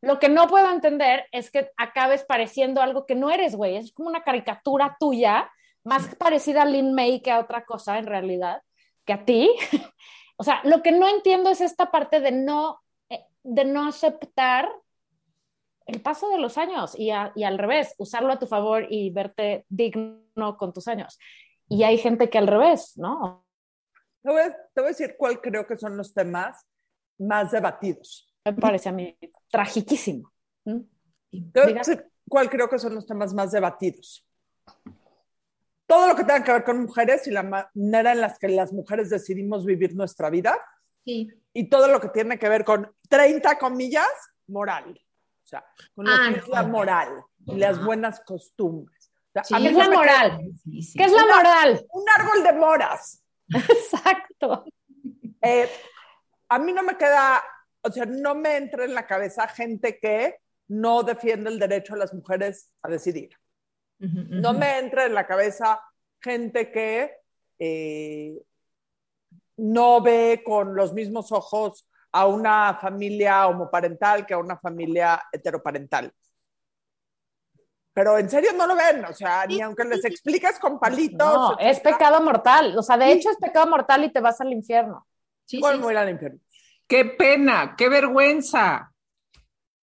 Lo 0.00 0.18
que 0.18 0.28
no 0.28 0.48
puedo 0.48 0.70
entender 0.70 1.26
es 1.30 1.50
que 1.50 1.70
acabes 1.76 2.24
pareciendo 2.24 2.82
algo 2.82 3.06
que 3.06 3.14
no 3.14 3.30
eres, 3.30 3.54
güey. 3.54 3.76
Es 3.76 3.92
como 3.92 4.08
una 4.08 4.22
caricatura 4.22 4.96
tuya, 4.98 5.50
más 5.82 6.14
parecida 6.16 6.62
a 6.62 6.66
Lin 6.66 6.94
May 6.94 7.20
que 7.20 7.30
a 7.30 7.38
otra 7.38 7.64
cosa 7.64 7.98
en 7.98 8.06
realidad, 8.06 8.62
que 9.04 9.12
a 9.12 9.24
ti. 9.24 9.50
o 10.36 10.44
sea, 10.44 10.60
lo 10.64 10.82
que 10.82 10.92
no 10.92 11.08
entiendo 11.08 11.50
es 11.50 11.60
esta 11.60 11.90
parte 11.90 12.20
de 12.20 12.32
no, 12.32 12.80
eh, 13.08 13.24
de 13.42 13.64
no 13.64 13.86
aceptar 13.88 14.68
el 15.86 16.00
paso 16.00 16.30
de 16.30 16.38
los 16.38 16.56
años 16.58 16.98
y, 16.98 17.10
a- 17.10 17.32
y 17.34 17.44
al 17.44 17.58
revés, 17.58 17.94
usarlo 17.98 18.32
a 18.32 18.38
tu 18.38 18.46
favor 18.46 18.86
y 18.90 19.10
verte 19.10 19.66
digno 19.68 20.56
con 20.58 20.72
tus 20.72 20.88
años. 20.88 21.18
Y 21.68 21.82
hay 21.84 21.98
gente 21.98 22.30
que 22.30 22.38
al 22.38 22.46
revés, 22.46 22.96
¿no? 22.96 23.44
Te 24.22 24.30
voy, 24.30 24.40
a, 24.40 24.50
te 24.52 24.80
voy 24.80 24.84
a 24.86 24.88
decir 24.88 25.16
cuál 25.18 25.40
creo 25.40 25.66
que 25.66 25.76
son 25.76 25.96
los 25.96 26.14
temas 26.14 26.66
más 27.18 27.50
debatidos. 27.52 28.32
Me 28.44 28.54
parece 28.54 28.88
a 28.88 28.92
mí 28.92 29.16
tragiquísimo. 29.50 30.32
¿Mm? 30.64 30.80
Te 31.52 31.60
voy 31.60 31.62
a 31.62 31.66
Diga. 31.66 31.78
decir 31.80 32.10
cuál 32.28 32.48
creo 32.48 32.68
que 32.68 32.78
son 32.78 32.94
los 32.94 33.06
temas 33.06 33.34
más 33.34 33.52
debatidos. 33.52 34.26
Todo 35.86 36.08
lo 36.08 36.16
que 36.16 36.24
tenga 36.24 36.42
que 36.42 36.52
ver 36.52 36.64
con 36.64 36.82
mujeres 36.82 37.26
y 37.26 37.30
la 37.30 37.42
manera 37.42 38.12
en 38.12 38.20
la 38.20 38.34
que 38.34 38.48
las 38.48 38.72
mujeres 38.72 39.10
decidimos 39.10 39.64
vivir 39.66 39.94
nuestra 39.94 40.30
vida 40.30 40.58
Sí. 41.04 41.30
y 41.52 41.68
todo 41.68 41.88
lo 41.88 42.00
que 42.00 42.08
tiene 42.08 42.38
que 42.38 42.48
ver 42.48 42.64
con 42.64 42.90
30 43.08 43.58
comillas, 43.58 44.08
moral. 44.46 44.98
O 45.44 45.46
sea, 45.46 45.64
con 45.94 46.06
lo 46.06 46.10
Ah, 46.12 46.30
que 46.32 46.38
es 46.40 46.48
no. 46.48 46.54
la 46.54 46.62
moral 46.62 47.22
y 47.46 47.56
las 47.56 47.84
buenas 47.84 48.20
costumbres. 48.20 49.10
O 49.28 49.32
sea, 49.34 49.44
Sí. 49.44 49.54
a 49.54 49.58
mí 49.58 49.64
¿Qué 49.64 49.70
es 49.72 49.76
la 49.76 49.90
moral? 49.90 50.40
Sí, 50.64 50.82
sí. 50.82 50.98
¿Qué 50.98 51.04
es 51.04 51.12
la 51.12 51.24
Una- 51.24 51.36
moral? 51.36 51.86
Un 51.90 52.04
árbol 52.18 52.42
de 52.42 52.52
moras. 52.54 53.22
Exacto. 53.54 54.64
Eh, 55.42 55.68
a 56.48 56.58
mí 56.58 56.72
no 56.72 56.82
me 56.82 56.96
queda, 56.96 57.42
o 57.82 57.90
sea, 57.92 58.06
no 58.06 58.34
me 58.34 58.56
entra 58.56 58.84
en 58.84 58.94
la 58.94 59.06
cabeza 59.06 59.46
gente 59.48 59.98
que 59.98 60.36
no 60.68 61.02
defiende 61.02 61.50
el 61.50 61.58
derecho 61.58 61.92
de 61.92 61.98
las 62.00 62.14
mujeres 62.14 62.70
a 62.82 62.88
decidir. 62.88 63.36
No 63.98 64.52
me 64.52 64.78
entra 64.78 65.06
en 65.06 65.14
la 65.14 65.26
cabeza 65.26 65.80
gente 66.20 66.70
que 66.70 67.12
eh, 67.58 68.42
no 69.56 70.00
ve 70.02 70.42
con 70.44 70.74
los 70.74 70.92
mismos 70.92 71.32
ojos 71.32 71.86
a 72.12 72.26
una 72.26 72.76
familia 72.80 73.46
homoparental 73.46 74.26
que 74.26 74.34
a 74.34 74.38
una 74.38 74.58
familia 74.58 75.22
heteroparental. 75.32 76.12
Pero 77.92 78.18
en 78.18 78.28
serio 78.28 78.50
no 78.52 78.66
lo 78.66 78.74
ven, 78.74 79.04
o 79.04 79.12
sea, 79.12 79.46
ni 79.46 79.60
aunque 79.60 79.84
les 79.84 80.04
expliques 80.04 80.58
con 80.58 80.80
palitos. 80.80 81.18
No, 81.34 81.58
es 81.58 81.78
pecado 81.78 82.20
mortal. 82.20 82.76
O 82.76 82.82
sea, 82.82 82.96
de 82.96 83.06
Sí. 83.06 83.12
hecho 83.12 83.30
es 83.30 83.36
pecado 83.36 83.68
mortal 83.68 84.04
y 84.04 84.12
te 84.12 84.20
vas 84.20 84.40
al 84.40 84.52
infierno. 84.52 85.06
Sí, 85.44 85.60
me 85.62 85.76
voy 85.76 85.94
al 85.94 86.10
infierno. 86.10 86.40
Qué 86.88 87.04
pena, 87.04 87.74
qué 87.78 87.88
vergüenza. 87.88 88.92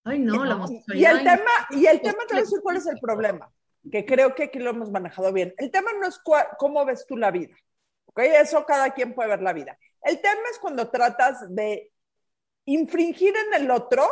Ay, 0.04 0.20
no, 0.20 0.44
la 0.44 0.66
Y 0.94 1.06
el 1.06 1.18
ay, 1.20 1.24
tema, 1.24 1.52
y 1.70 1.86
el 1.86 2.02
tema 2.02 2.18
te 2.28 2.34
voy 2.34 2.40
a 2.40 2.44
decir 2.44 2.60
cuál 2.62 2.78
es 2.78 2.88
el 2.88 3.00
problema, 3.00 3.50
que 3.90 4.06
creo 4.06 4.36
que 4.36 4.44
aquí 4.44 4.60
lo 4.60 4.72
hemos 4.72 4.92
manejado 4.92 5.32
bien. 5.34 5.54
El 5.58 5.72
tema 5.72 5.92
no 5.94 6.08
es 6.08 6.20
cómo 6.58 6.86
ves 6.86 7.06
tú 7.08 7.18
la 7.18 7.32
vida, 7.32 7.56
¿ok? 8.06 8.20
Eso 8.20 8.66
cada 8.66 8.92
quien 8.92 9.14
puede 9.14 9.30
ver 9.30 9.42
la 9.42 9.54
vida. 9.54 9.78
El 10.04 10.22
tema 10.22 10.42
es 10.52 10.60
cuando 10.60 10.90
tratas 10.90 11.54
de 11.54 11.92
infringir 12.66 13.34
en 13.36 13.62
el 13.62 13.72
otro 13.72 14.08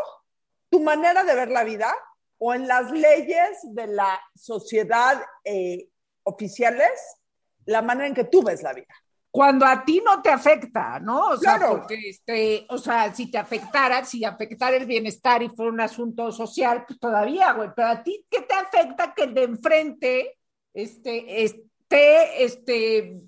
tu 0.70 0.80
manera 0.80 1.24
de 1.24 1.36
ver 1.36 1.50
la 1.50 1.64
vida 1.64 1.94
o 2.38 2.54
en 2.54 2.68
las 2.68 2.92
leyes 2.92 3.60
de 3.64 3.88
la 3.88 4.20
sociedad 4.36 5.22
eh, 5.44 5.90
oficiales, 6.24 7.18
la 7.66 7.82
manera 7.82 8.08
en 8.08 8.14
que 8.14 8.24
tú 8.24 8.44
ves 8.44 8.64
la 8.64 8.74
vida. 8.74 8.94
Cuando 9.32 9.66
a 9.66 9.84
ti 9.86 10.02
no 10.04 10.22
te 10.22 10.30
afecta, 10.32 11.00
¿no? 11.00 11.28
O 11.30 11.38
sea, 11.38 11.58
Claro. 11.58 11.78
porque, 11.80 12.10
este, 12.10 12.66
o 12.70 12.78
sea, 12.80 13.14
si 13.14 13.30
te 13.30 13.38
afectara, 13.38 14.04
si 14.04 14.26
afectara 14.26 14.76
el 14.76 14.86
bienestar 14.88 15.44
y 15.44 15.50
fuera 15.50 15.72
un 15.72 15.82
asunto 15.82 16.32
social, 16.32 16.84
pues 16.88 17.00
todavía, 17.00 17.52
güey, 17.54 17.70
pero 17.76 17.90
a 17.90 18.04
ti, 18.04 18.26
¿qué 18.30 18.42
te 18.42 18.56
afecta 18.56 19.14
que 19.14 19.24
el 19.26 19.34
de 19.36 19.44
enfrente 19.44 20.38
este, 20.74 21.44
esté, 21.44 22.44
este, 22.44 23.22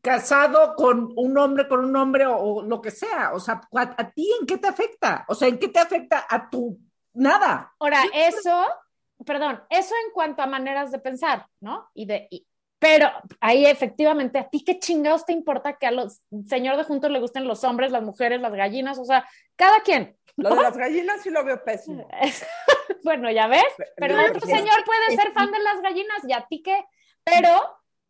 casado 0.00 0.74
con 0.76 1.12
un 1.16 1.36
hombre, 1.38 1.66
con 1.66 1.84
un 1.84 1.96
hombre 1.96 2.26
o, 2.26 2.36
o 2.36 2.62
lo 2.62 2.80
que 2.80 2.90
sea? 2.92 3.32
O 3.34 3.40
sea, 3.40 3.60
¿a, 3.74 3.80
a 3.82 4.10
ti 4.12 4.30
en 4.40 4.46
qué 4.46 4.58
te 4.58 4.68
afecta? 4.68 5.24
O 5.28 5.34
sea, 5.34 5.48
¿en 5.48 5.58
qué 5.58 5.68
te 5.68 5.80
afecta 5.80 6.24
a 6.28 6.48
tu 6.48 6.78
nada? 7.14 7.74
Ahora, 7.80 8.02
eso, 8.14 8.64
perdón, 9.26 9.60
eso 9.70 9.94
en 10.06 10.12
cuanto 10.12 10.42
a 10.42 10.46
maneras 10.46 10.92
de 10.92 11.00
pensar, 11.00 11.46
¿no? 11.60 11.88
Y 11.94 12.06
de, 12.06 12.28
y- 12.30 12.46
pero 12.78 13.10
ahí 13.40 13.66
efectivamente, 13.66 14.38
¿a 14.38 14.48
ti 14.48 14.62
qué 14.64 14.78
chingados 14.78 15.26
te 15.26 15.32
importa 15.32 15.78
que 15.78 15.86
a 15.86 15.90
los 15.90 16.22
señor 16.46 16.76
de 16.76 16.84
juntos 16.84 17.10
le 17.10 17.20
gusten 17.20 17.48
los 17.48 17.64
hombres, 17.64 17.90
las 17.90 18.02
mujeres, 18.02 18.40
las 18.40 18.52
gallinas? 18.52 18.98
O 18.98 19.04
sea, 19.04 19.28
cada 19.56 19.80
quien. 19.80 20.16
Lo 20.36 20.50
de 20.54 20.56
las 20.62 20.76
gallinas 20.76 21.22
sí 21.22 21.30
lo 21.30 21.44
veo 21.44 21.62
pésimo. 21.64 22.08
bueno, 23.04 23.30
ya 23.30 23.48
ves, 23.48 23.64
pero 23.96 24.16
No, 24.16 24.24
otro 24.24 24.46
señor 24.46 24.84
puede 24.84 25.16
ser 25.16 25.32
fan 25.32 25.50
de 25.50 25.58
las 25.58 25.80
gallinas 25.82 26.18
y 26.26 26.32
a 26.32 26.46
ti 26.48 26.62
qué, 26.62 26.84
pero 27.24 27.50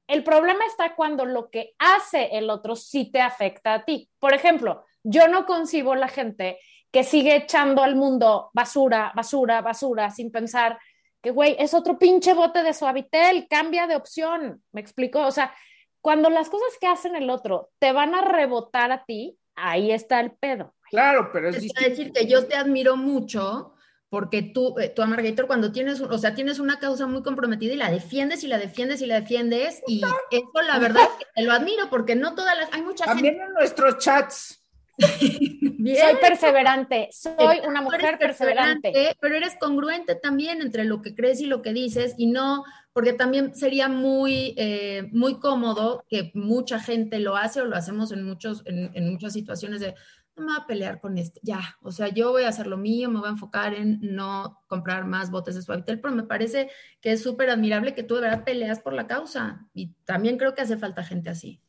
el 0.07 0.23
problema 0.23 0.65
está 0.67 0.95
cuando 0.95 1.25
lo 1.25 1.51
que 1.51 1.75
hace 1.79 2.37
el 2.37 2.51
otro 2.51 2.77
sí 2.77 3.11
te 3.11 3.21
afecta 3.21 3.75
a 3.75 3.85
ti. 3.85 4.11
Por 4.19 4.35
ejemplo, 4.35 4.85
yo 5.03 5.29
no 5.29 5.47
concibo 5.47 5.95
la 5.95 6.09
gente 6.09 6.59
que 6.91 7.05
sigue 7.05 7.37
echando 7.37 7.83
al 7.83 7.97
mundo 7.97 8.51
basura, 8.55 9.13
basura, 9.15 9.61
basura, 9.61 10.11
sin 10.11 10.31
pensar 10.31 10.79
que, 11.23 11.31
güey, 11.31 11.57
es 11.59 11.75
otro 11.75 11.99
pinche 11.99 12.35
bote 12.35 12.63
de 12.63 12.75
suavitel, 12.75 13.47
cambia 13.49 13.87
de 13.87 13.97
opción, 13.97 14.63
¿me 14.73 14.81
explico? 14.81 15.21
O 15.27 15.31
sea, 15.31 15.55
cuando 16.01 16.31
las 16.31 16.49
cosas 16.49 16.69
que 16.81 16.87
hacen 16.87 17.17
el 17.17 17.29
otro 17.31 17.71
te 17.79 17.93
van 17.93 18.15
a 18.15 18.23
rebotar 18.23 18.93
a 18.93 19.05
ti, 19.05 19.39
ahí 19.57 19.91
está 19.91 20.21
el 20.21 20.33
pedo. 20.33 20.75
Claro, 20.91 21.31
pero 21.33 21.49
es 21.49 21.61
distinto. 21.61 21.91
decir, 21.91 22.13
que 22.13 22.27
yo 22.27 22.47
te 22.47 22.57
admiro 22.57 22.97
mucho 22.97 23.75
porque 24.11 24.43
tú, 24.43 24.79
eh, 24.79 24.89
tú 24.89 25.03
Amargator, 25.03 25.47
cuando 25.47 25.71
tienes, 25.71 26.01
o 26.01 26.19
sea, 26.19 26.35
tienes 26.35 26.61
una 26.61 26.79
causa 26.79 27.07
muy 27.07 27.23
comprometida 27.23 27.75
y 27.75 27.77
la 27.77 27.91
defiendes 27.91 28.43
y 28.43 28.49
la 28.49 28.57
defiendes 28.57 29.03
y 29.03 29.07
la 29.07 29.21
defiendes 29.21 29.83
y 29.87 30.03
eso 30.31 30.63
la 30.67 30.79
verdad 30.79 31.03
es 31.03 31.19
que 31.19 31.27
te 31.35 31.43
lo 31.43 31.53
admiro 31.53 31.91
porque 31.91 32.15
no 32.15 32.35
todas 32.35 32.57
las, 32.57 32.73
hay 32.73 32.83
mucha 32.83 33.05
También 33.05 33.35
gente 33.35 33.47
en 33.47 33.53
nuestros 33.55 33.99
chats. 33.99 34.58
bien, 35.79 35.97
Soy 35.97 36.17
perseverante, 36.21 37.09
soy 37.13 37.61
una 37.67 37.81
mujer 37.83 38.19
perseverante. 38.19 39.17
pero 39.21 39.37
eres 39.37 39.57
congruente 39.61 40.15
también 40.17 40.61
entre 40.61 40.85
lo 40.85 41.03
que 41.03 41.15
crees 41.15 41.41
y 41.41 41.47
lo 41.47 41.63
que 41.63 41.73
dices 41.73 42.15
y 42.19 42.27
no, 42.27 42.65
porque 42.93 43.13
también 43.13 43.55
sería 43.55 43.89
muy, 43.89 44.55
eh, 44.57 45.09
muy 45.13 45.39
cómodo 45.39 46.05
que 46.09 46.33
mucha 46.35 46.81
gente 46.81 47.21
lo 47.21 47.37
hace 47.37 47.61
o 47.61 47.65
lo 47.65 47.77
hacemos 47.77 48.11
en, 48.13 48.25
muchos, 48.25 48.63
en, 48.67 48.91
en 48.95 49.13
muchas 49.13 49.33
situaciones 49.33 49.81
de, 49.81 49.95
no 50.39 50.47
me 50.47 50.53
voy 50.53 50.63
a 50.63 50.67
pelear 50.67 51.01
con 51.01 51.19
este, 51.19 51.41
ya, 51.43 51.77
o 51.83 51.91
sea, 51.91 52.09
yo 52.09 52.31
voy 52.31 52.45
a 52.45 52.49
hacer 52.49 52.67
lo 52.67 52.77
mío, 52.77 53.11
me 53.11 53.19
voy 53.19 53.29
a 53.29 53.33
enfocar 53.33 53.75
en 53.75 53.99
no 54.01 54.63
comprar 54.67 55.05
más 55.05 55.31
botes 55.31 55.55
de 55.55 55.63
Suavitel, 55.63 56.01
pero 56.01 56.15
me 56.15 56.23
parece 56.23 56.71
que 57.01 57.13
es 57.13 57.23
súper 57.23 57.51
admirable 57.51 57.95
que 57.95 58.03
tú 58.03 58.15
de 58.15 58.23
verdad 58.23 58.45
peleas 58.45 58.81
por 58.81 58.93
la 58.93 59.07
causa 59.07 59.67
y 59.75 59.95
también 60.05 60.39
creo 60.39 60.55
que 60.55 60.63
hace 60.63 60.77
falta 60.77 61.05
gente 61.05 61.31
así. 61.31 61.61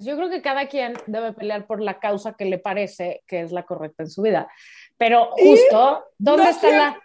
Yo 0.00 0.16
creo 0.16 0.30
que 0.30 0.42
cada 0.42 0.66
quien 0.66 0.94
debe 1.06 1.32
pelear 1.32 1.66
por 1.66 1.80
la 1.80 1.98
causa 2.00 2.34
que 2.34 2.46
le 2.46 2.58
parece 2.58 3.22
que 3.26 3.40
es 3.42 3.52
la 3.52 3.64
correcta 3.64 4.02
en 4.02 4.10
su 4.10 4.22
vida. 4.22 4.48
Pero 4.96 5.30
Y 5.36 5.50
justo, 5.50 6.06
¿dónde 6.18 6.44
no 6.44 6.50
está 6.50 6.70
la...? 6.70 7.00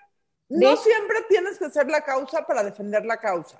No 0.48 0.76
¿Sí? 0.76 0.90
siempre 0.90 1.18
tienes 1.28 1.58
que 1.58 1.70
ser 1.70 1.90
la 1.90 2.02
causa 2.02 2.46
para 2.46 2.64
defender 2.64 3.06
la 3.06 3.18
causa. 3.18 3.60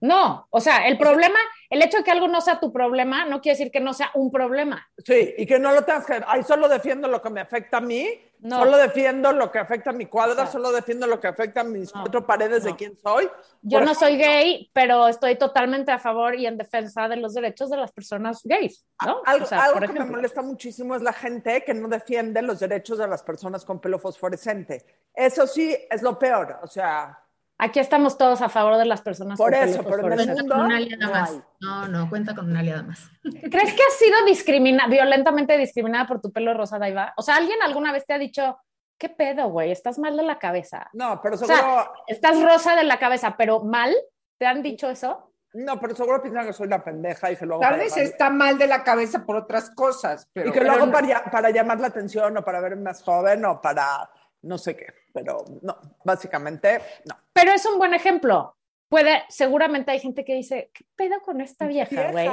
No, 0.00 0.46
o 0.50 0.60
sea, 0.60 0.86
el 0.86 0.96
problema, 0.96 1.38
el 1.70 1.82
hecho 1.82 1.98
de 1.98 2.04
que 2.04 2.10
algo 2.10 2.28
no 2.28 2.40
sea 2.40 2.60
tu 2.60 2.72
problema 2.72 3.24
no 3.24 3.40
quiere 3.40 3.58
decir 3.58 3.72
que 3.72 3.80
no 3.80 3.92
sea 3.92 4.10
un 4.14 4.30
problema. 4.30 4.88
Sí, 4.98 5.34
y 5.36 5.44
que 5.44 5.58
no 5.58 5.72
lo 5.72 5.84
tengas 5.84 6.06
que, 6.06 6.20
ay, 6.26 6.42
solo 6.44 6.68
defiendo 6.68 7.08
lo 7.08 7.20
que 7.20 7.30
me 7.30 7.40
afecta 7.40 7.78
a 7.78 7.80
mí, 7.80 8.08
No. 8.40 8.58
solo 8.60 8.76
defiendo 8.76 9.32
lo 9.32 9.50
que 9.50 9.58
afecta 9.58 9.90
a 9.90 9.92
mi 9.92 10.06
cuadra, 10.06 10.46
solo 10.46 10.70
defiendo 10.70 11.06
lo 11.06 11.18
que 11.18 11.26
afecta 11.26 11.62
a 11.62 11.64
mis 11.64 11.92
No, 11.94 12.02
cuatro 12.02 12.26
paredes 12.26 12.64
de 12.64 12.76
quién 12.76 12.96
soy. 12.98 13.28
Yo 13.62 13.80
no 13.80 13.94
soy 13.94 14.16
gay, 14.16 14.70
pero 14.72 15.08
estoy 15.08 15.36
totalmente 15.36 15.90
a 15.90 15.98
favor 15.98 16.34
y 16.36 16.46
en 16.46 16.56
defensa 16.56 17.08
de 17.08 17.16
los 17.16 17.34
derechos 17.34 17.70
de 17.70 17.76
las 17.76 17.90
personas 17.92 18.40
gays, 18.44 18.86
¿no? 19.04 19.22
Algo, 19.24 19.44
O 19.44 19.48
sea, 19.48 19.64
algo 19.64 19.80
por 19.80 19.92
que 19.92 19.98
me 19.98 20.04
molesta 20.04 20.42
muchísimo 20.42 20.94
es 20.94 21.02
la 21.02 21.12
gente 21.12 21.64
que 21.64 21.74
no 21.74 21.88
defiende 21.88 22.40
los 22.42 22.60
derechos 22.60 22.98
de 22.98 23.08
las 23.08 23.22
personas 23.22 23.64
con 23.64 23.80
pelo 23.80 23.98
fosforescente. 23.98 24.84
Eso 25.14 25.46
sí 25.46 25.76
es 25.90 26.02
lo 26.02 26.18
peor, 26.18 26.60
o 26.62 26.66
sea, 26.66 27.18
Aquí 27.60 27.80
estamos 27.80 28.16
todos 28.16 28.40
a 28.40 28.48
favor 28.48 28.76
de 28.76 28.84
las 28.84 29.02
personas 29.02 29.36
Por 29.36 29.52
con 29.52 29.62
eso, 29.68 29.82
pelo 29.82 29.96
pero 30.02 30.12
en 30.14 30.20
el. 30.20 30.26
Cuenta 30.26 30.42
con 30.42 30.48
mundo 30.58 30.64
una 30.64 30.76
aliada 30.76 31.06
no 31.06 31.10
más. 31.12 31.30
hay. 31.30 31.42
No, 31.60 31.88
no, 31.88 32.08
cuenta 32.08 32.34
con 32.36 32.50
una 32.50 32.60
aliada 32.60 32.82
más. 32.84 33.10
¿Crees 33.22 33.74
que 33.74 33.82
has 33.82 33.94
sido 33.98 34.24
discriminada, 34.26 34.88
violentamente 34.88 35.58
discriminada 35.58 36.06
por 36.06 36.20
tu 36.20 36.30
pelo 36.32 36.54
rosa, 36.54 36.78
Daiva? 36.78 37.12
O 37.16 37.22
sea, 37.22 37.34
¿alguien 37.36 37.60
alguna 37.62 37.90
vez 37.92 38.06
te 38.06 38.14
ha 38.14 38.18
dicho, 38.18 38.58
qué 38.96 39.08
pedo, 39.08 39.48
güey? 39.48 39.72
Estás 39.72 39.98
mal 39.98 40.16
de 40.16 40.22
la 40.22 40.38
cabeza. 40.38 40.88
no, 40.92 41.20
pero 41.20 41.36
sea, 41.36 41.56
seguro, 41.56 41.92
Estás 42.06 42.40
rosa 42.40 42.76
de 42.76 42.84
la 42.84 42.98
cabeza, 43.00 43.34
pero 43.36 43.60
mal. 43.64 43.92
¿Te 44.38 44.46
han 44.46 44.62
dicho 44.62 44.88
eso? 44.88 45.24
no, 45.54 45.80
pero 45.80 45.96
seguro 45.96 46.22
piensan 46.22 46.46
que 46.46 46.52
soy 46.52 46.68
la 46.68 46.84
pendeja 46.84 47.32
y 47.32 47.36
que 47.36 47.44
lo 47.46 47.54
hago 47.54 47.62
Tal 47.62 47.70
para 47.72 47.82
vez 47.82 47.92
llamar- 47.96 48.04
está 48.04 48.30
mal 48.30 48.58
de 48.58 48.66
la 48.68 48.84
cabeza 48.84 49.24
por 49.26 49.34
otras 49.34 49.70
cosas, 49.70 50.28
pero 50.32 50.50
y 50.50 50.52
que 50.52 50.60
lo 50.60 50.66
pero 50.66 50.76
hago 50.76 50.86
no. 50.86 50.92
para, 50.92 51.24
para 51.24 51.50
llamar 51.50 51.80
la 51.80 51.88
atención 51.88 52.36
o 52.36 52.44
para 52.44 52.60
verme 52.60 52.82
más 52.82 53.02
joven 53.02 53.44
o 53.46 53.60
para 53.60 54.08
no 54.42 54.58
sé 54.58 54.76
qué, 54.76 54.86
pero 55.12 55.44
no, 55.62 55.76
básicamente 56.04 56.80
no. 57.06 57.16
Pero 57.32 57.52
es 57.52 57.64
un 57.66 57.78
buen 57.78 57.94
ejemplo. 57.94 58.56
Puede, 58.88 59.24
seguramente 59.28 59.90
hay 59.90 60.00
gente 60.00 60.24
que 60.24 60.34
dice, 60.34 60.70
¿qué 60.72 60.84
pedo 60.96 61.20
con 61.20 61.40
esta 61.40 61.66
vieja, 61.66 62.10
güey? 62.10 62.28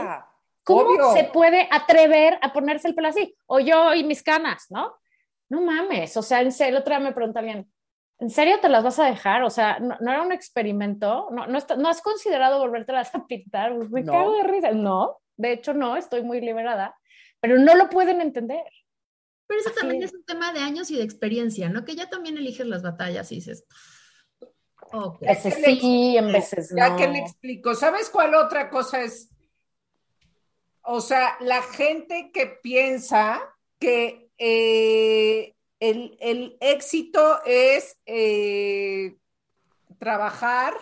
¿Cómo 0.63 0.81
Obvio. 0.81 1.12
se 1.13 1.25
puede 1.25 1.67
atrever 1.69 2.39
a 2.41 2.51
ponerse 2.53 2.88
el 2.88 2.95
pelo 2.95 3.09
así? 3.09 3.35
O 3.45 3.59
yo 3.59 3.93
y 3.93 4.03
mis 4.03 4.24
canas, 4.24 4.65
¿no? 4.69 4.95
No 5.50 5.62
mames, 5.62 6.15
o 6.17 6.24
sea, 6.24 6.41
en 6.41 6.51
serio, 6.51 6.79
otra 6.79 6.97
vez 6.97 7.07
me 7.09 7.13
pregunta 7.13 7.39
alguien, 7.39 7.71
¿en 8.19 8.29
serio 8.31 8.59
te 8.62 8.69
las 8.69 8.83
vas 8.83 8.97
a 8.97 9.05
dejar? 9.05 9.43
O 9.43 9.50
sea, 9.51 9.77
¿no, 9.79 9.95
no 10.00 10.12
era 10.12 10.21
un 10.24 10.31
experimento? 10.31 11.27
¿No, 11.31 11.45
no, 11.45 11.57
está- 11.57 11.75
¿no 11.75 11.88
has 11.89 12.01
considerado 12.01 12.59
volvértelas 12.59 13.13
a 13.13 13.27
pintar? 13.27 13.74
Me 13.89 14.01
No. 14.01 14.12
cago 14.12 14.31
de 14.38 14.43
risa. 14.43 14.71
No, 14.71 15.19
de 15.38 15.51
hecho 15.51 15.74
no, 15.74 15.97
estoy 15.97 16.24
muy 16.24 16.41
liberada, 16.41 16.95
pero 17.39 17.59
no 17.59 17.75
lo 17.75 17.89
pueden 17.89 18.21
entender. 18.21 18.63
Pero 19.47 19.59
eso 19.59 19.69
Así 19.69 19.79
también 19.79 20.03
es. 20.03 20.09
es 20.11 20.15
un 20.15 20.25
tema 20.25 20.51
de 20.53 20.59
años 20.59 20.89
y 20.91 20.95
de 20.97 21.03
experiencia, 21.03 21.69
¿no? 21.69 21.85
Que 21.85 21.95
ya 21.95 22.09
también 22.09 22.37
eliges 22.37 22.65
las 22.65 22.81
batallas 22.83 23.31
y 23.31 23.35
dices, 23.35 23.63
ok. 24.91 25.23
A 25.23 25.27
veces 25.33 25.55
sí, 25.63 26.17
en 26.17 26.31
veces 26.31 26.73
Ya 26.75 26.89
no. 26.89 26.97
que 26.97 27.07
le 27.07 27.19
explico, 27.19 27.75
¿sabes 27.75 28.09
cuál 28.09 28.33
otra 28.35 28.69
cosa 28.69 29.03
es? 29.03 29.29
O 30.81 31.01
sea, 31.01 31.37
la 31.41 31.61
gente 31.63 32.31
que 32.33 32.47
piensa 32.47 33.41
que 33.79 34.29
eh, 34.37 35.55
el, 35.79 36.17
el 36.19 36.57
éxito 36.59 37.41
es 37.45 37.97
eh, 38.05 39.15
trabajar 39.99 40.73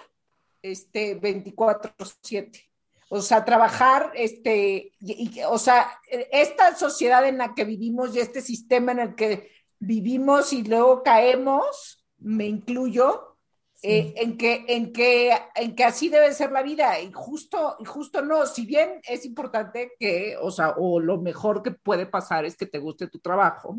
este, 0.62 1.20
24/7. 1.20 2.70
O 3.16 3.22
sea, 3.22 3.46
trabajar, 3.46 4.12
este, 4.16 4.92
y- 5.00 5.40
y- 5.40 5.44
o 5.44 5.60
sea, 5.60 5.88
esta 6.32 6.76
sociedad 6.76 7.28
en 7.28 7.38
la 7.38 7.54
que 7.54 7.64
vivimos 7.64 8.16
y 8.16 8.20
este 8.20 8.42
sistema 8.42 8.92
en 8.92 9.00
el 9.00 9.14
que 9.14 9.52
vivimos 9.78 10.52
y 10.52 10.64
luego 10.64 11.04
caemos, 11.04 12.04
me 12.18 12.48
incluyo, 12.48 13.38
eh, 13.84 14.16
en, 14.18 14.36
que, 14.36 14.66
en, 14.68 14.92
que, 14.92 15.32
en 15.54 15.76
que 15.76 15.84
así 15.84 16.10
debe 16.10 16.34
ser 16.34 16.52
la 16.52 16.64
vida. 16.64 17.00
Y 17.02 17.12
justo, 17.14 17.76
y 17.80 17.86
justo 17.86 18.24
no, 18.24 18.48
si 18.48 18.66
bien 18.66 19.00
es 19.08 19.26
importante 19.26 19.92
que, 20.00 20.36
o 20.42 20.50
sea, 20.50 20.74
o 20.78 21.00
lo 21.00 21.20
mejor 21.22 21.62
que 21.62 21.70
puede 21.70 22.08
pasar 22.08 22.46
es 22.46 22.58
que 22.58 22.66
te 22.66 22.80
guste 22.80 23.06
tu 23.10 23.20
trabajo 23.20 23.78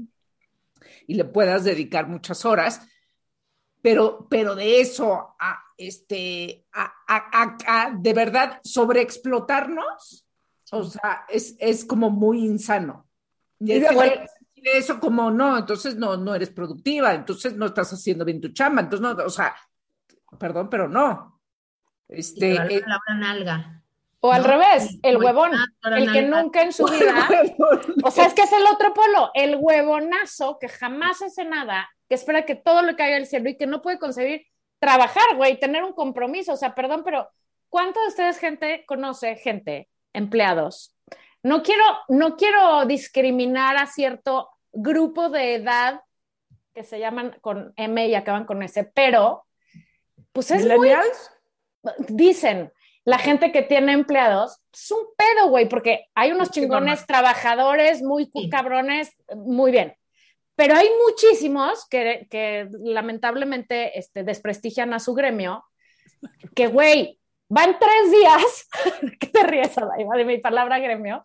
y 1.08 1.14
le 1.14 1.24
puedas 1.24 1.64
dedicar 1.64 2.06
muchas 2.06 2.44
horas, 2.44 2.86
pero, 3.84 4.26
pero 4.30 4.54
de 4.54 4.80
eso 4.80 5.36
a, 5.38 5.62
este, 5.76 6.64
a, 6.72 6.84
a- 7.06 7.42
a- 7.42 7.58
a 7.66 7.90
de 7.90 8.14
verdad 8.14 8.58
sobreexplotarnos, 8.64 10.26
o 10.72 10.84
sea, 10.84 11.26
es, 11.28 11.54
es 11.58 11.84
como 11.84 12.08
muy 12.08 12.46
insano. 12.46 13.06
Y 13.60 13.66
que 13.66 13.80
dice 13.80 14.78
eso 14.78 14.98
como, 14.98 15.30
no, 15.30 15.58
entonces 15.58 15.96
no, 15.96 16.16
no 16.16 16.34
eres 16.34 16.48
productiva, 16.48 17.12
entonces 17.12 17.56
no 17.56 17.66
estás 17.66 17.92
haciendo 17.92 18.24
bien 18.24 18.40
tu 18.40 18.48
chamba, 18.54 18.80
entonces 18.80 19.02
no, 19.02 19.22
o 19.22 19.28
sea, 19.28 19.54
perdón, 20.38 20.70
pero 20.70 20.88
no. 20.88 21.38
Este, 22.08 22.54
eh, 22.54 22.82
la 22.86 23.14
nalga. 23.16 23.82
O 24.20 24.32
al 24.32 24.40
¿no? 24.44 24.48
revés, 24.48 24.98
el 25.02 25.18
huevón, 25.18 25.50
el 25.94 26.10
que 26.10 26.22
nunca 26.22 26.62
en 26.62 26.72
su 26.72 26.86
vida 26.90 27.28
O 28.02 28.10
sea, 28.10 28.24
es 28.24 28.32
que 28.32 28.44
es 28.44 28.52
el 28.54 28.64
otro 28.64 28.94
polo, 28.94 29.30
el 29.34 29.58
huevonazo 29.60 30.58
que 30.58 30.70
jamás 30.70 31.20
hace 31.20 31.44
nada, 31.44 31.90
que 32.14 32.20
espera 32.20 32.46
que 32.46 32.54
todo 32.54 32.82
le 32.82 32.94
caiga 32.94 33.16
del 33.16 33.26
cielo 33.26 33.48
y 33.50 33.56
que 33.56 33.66
no 33.66 33.82
puede 33.82 33.98
concebir 33.98 34.46
trabajar, 34.78 35.36
güey, 35.36 35.58
tener 35.58 35.82
un 35.82 35.92
compromiso. 35.92 36.52
O 36.52 36.56
sea, 36.56 36.74
perdón, 36.74 37.02
pero 37.04 37.28
¿cuánto 37.68 38.00
de 38.00 38.08
ustedes 38.08 38.38
gente 38.38 38.84
conoce 38.86 39.34
gente, 39.34 39.88
empleados? 40.12 40.94
No 41.42 41.62
quiero, 41.64 41.82
no 42.08 42.36
quiero 42.36 42.86
discriminar 42.86 43.76
a 43.76 43.86
cierto 43.86 44.48
grupo 44.72 45.28
de 45.28 45.56
edad 45.56 46.02
que 46.72 46.84
se 46.84 47.00
llaman 47.00 47.36
con 47.40 47.72
M 47.76 48.06
y 48.06 48.14
acaban 48.14 48.44
con 48.44 48.62
S, 48.62 48.84
pero 48.94 49.44
pues 50.32 50.52
es 50.52 50.66
muy 50.66 50.90
dicen, 52.08 52.72
la 53.04 53.18
gente 53.18 53.50
que 53.50 53.62
tiene 53.62 53.92
empleados, 53.92 54.60
es 54.72 54.90
un 54.90 55.04
pedo, 55.16 55.48
güey, 55.48 55.68
porque 55.68 56.06
hay 56.14 56.30
unos 56.30 56.50
chingones 56.50 57.06
trabajadores, 57.06 58.02
muy 58.02 58.30
Sí. 58.32 58.48
cabrones, 58.48 59.14
muy 59.36 59.72
bien. 59.72 59.96
Pero 60.56 60.76
hay 60.76 60.88
muchísimos 61.06 61.86
que, 61.88 62.26
que 62.30 62.68
lamentablemente 62.70 63.98
este, 63.98 64.22
desprestigian 64.22 64.94
a 64.94 65.00
su 65.00 65.14
gremio, 65.14 65.64
que, 66.54 66.68
güey, 66.68 67.18
van 67.48 67.76
tres 67.78 68.10
días, 68.10 68.68
¿qué 69.20 69.26
te 69.26 69.42
ríes, 69.42 69.74
de 69.74 70.24
mi 70.24 70.38
palabra 70.38 70.78
gremio? 70.78 71.22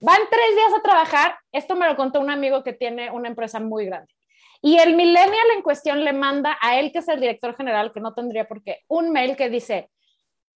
Van 0.00 0.20
tres 0.30 0.54
días 0.54 0.72
a 0.78 0.82
trabajar, 0.82 1.38
esto 1.50 1.74
me 1.74 1.88
lo 1.88 1.96
contó 1.96 2.20
un 2.20 2.30
amigo 2.30 2.62
que 2.62 2.72
tiene 2.72 3.10
una 3.10 3.28
empresa 3.28 3.58
muy 3.58 3.86
grande. 3.86 4.12
Y 4.60 4.78
el 4.78 4.94
millennial 4.96 5.46
en 5.54 5.62
cuestión 5.62 6.04
le 6.04 6.12
manda 6.12 6.56
a 6.60 6.78
él, 6.78 6.92
que 6.92 6.98
es 6.98 7.08
el 7.08 7.20
director 7.20 7.56
general, 7.56 7.92
que 7.92 8.00
no 8.00 8.14
tendría 8.14 8.46
por 8.46 8.62
qué, 8.62 8.80
un 8.88 9.10
mail 9.10 9.36
que 9.36 9.48
dice, 9.48 9.90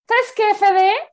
¿sabes 0.09 0.33
qué, 0.37 0.55
FD? 0.55 1.12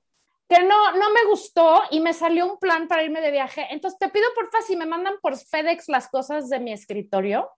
Que 0.50 0.63
no, 0.63 0.91
no 0.94 1.12
me 1.12 1.25
gustó 1.29 1.84
y 1.91 2.00
me 2.00 2.12
salió 2.12 2.51
un 2.51 2.58
plan 2.58 2.88
para 2.88 3.03
irme 3.03 3.22
de 3.22 3.29
viaje. 3.29 3.68
Entonces 3.70 4.00
te 4.00 4.10
pido 4.10 4.25
porfa 4.34 4.62
si 4.62 4.75
me 4.75 4.88
mandan 4.88 5.13
por 5.22 5.38
FedEx 5.38 5.88
las 5.89 6.10
cosas 6.10 6.50
de 6.50 6.60
mi 6.60 6.74
escritorio. 6.74 7.51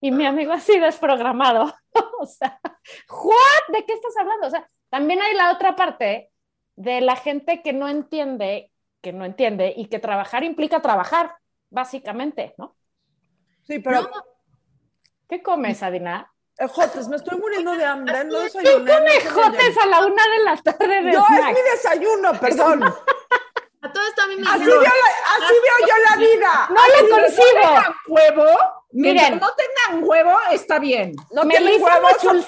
Y 0.00 0.10
mi 0.10 0.24
amigo 0.24 0.52
así 0.52 0.78
desprogramado. 0.78 1.72
o 2.20 2.26
sea, 2.26 2.58
¿what? 3.10 3.74
¿De 3.74 3.84
qué 3.84 3.92
estás 3.92 4.16
hablando? 4.18 4.46
O 4.46 4.50
sea, 4.50 4.66
también 4.88 5.20
hay 5.20 5.34
la 5.34 5.52
otra 5.52 5.76
parte 5.76 6.30
de 6.74 7.02
la 7.02 7.16
gente 7.16 7.62
que 7.62 7.74
no 7.74 7.86
entiende, 7.88 8.72
que 9.02 9.12
no 9.12 9.26
entiende 9.26 9.74
y 9.76 9.86
que 9.86 9.98
trabajar 9.98 10.42
implica 10.42 10.80
trabajar, 10.80 11.36
básicamente, 11.68 12.54
¿no? 12.56 12.76
Sí, 13.62 13.78
pero. 13.78 14.08
¿Qué 15.28 15.42
comes, 15.42 15.82
Adina? 15.82 16.33
Ejotes, 16.58 17.08
me 17.08 17.16
estoy 17.16 17.38
muriendo 17.38 17.72
de 17.72 17.84
hambre, 17.84 18.24
no 18.24 18.30
¿Tú 18.36 18.42
desayuné. 18.42 18.92
comes 18.94 19.24
no 19.24 19.30
jotes 19.42 19.76
a 19.78 19.86
la 19.86 20.06
una 20.06 20.22
de 20.28 20.44
la 20.44 20.56
tarde 20.56 21.02
de 21.02 21.12
No, 21.12 21.26
es 21.28 21.44
mi 21.46 21.62
desayuno, 21.72 22.32
perdón. 22.40 22.82
A 22.84 23.92
todo 23.92 24.02
esto 24.08 24.22
a 24.22 24.26
mí 24.28 24.36
me 24.36 24.48
Así 24.48 24.64
veo, 24.64 24.80
la- 24.80 24.88
así 24.88 25.52
veo 25.52 25.88
yo 25.88 25.94
la 26.10 26.16
vida. 26.16 26.68
No 26.70 26.76
lo 26.76 27.08
No 27.08 27.22
concibo. 27.22 27.44
tengan 27.60 27.94
huevo, 28.06 28.46
Miren. 28.92 29.38
no 29.40 29.48
tengan 29.54 30.04
huevo, 30.08 30.38
está 30.52 30.78
bien. 30.78 31.14
No 31.32 31.42
tienen 31.46 31.82
huevos, 31.82 32.12
son, 32.22 32.38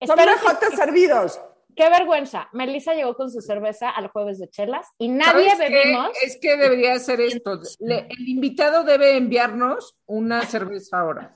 ejotes 0.00 0.74
servidos. 0.74 1.40
qué 1.76 1.88
vergüenza. 1.88 2.48
Melissa 2.52 2.94
llegó 2.94 3.14
con 3.16 3.30
su 3.30 3.40
cerveza 3.40 3.90
al 3.90 4.08
jueves 4.08 4.38
de 4.38 4.48
chelas 4.50 4.88
y 4.98 5.08
nadie 5.08 5.54
bebimos. 5.56 6.10
Es 6.22 6.36
que 6.40 6.56
debería 6.56 6.98
ser 6.98 7.20
esto. 7.20 7.60
Le- 7.78 8.06
el 8.10 8.28
invitado 8.28 8.82
debe 8.82 9.16
enviarnos 9.16 9.96
una 10.06 10.42
cerveza 10.46 10.98
ahora. 11.00 11.34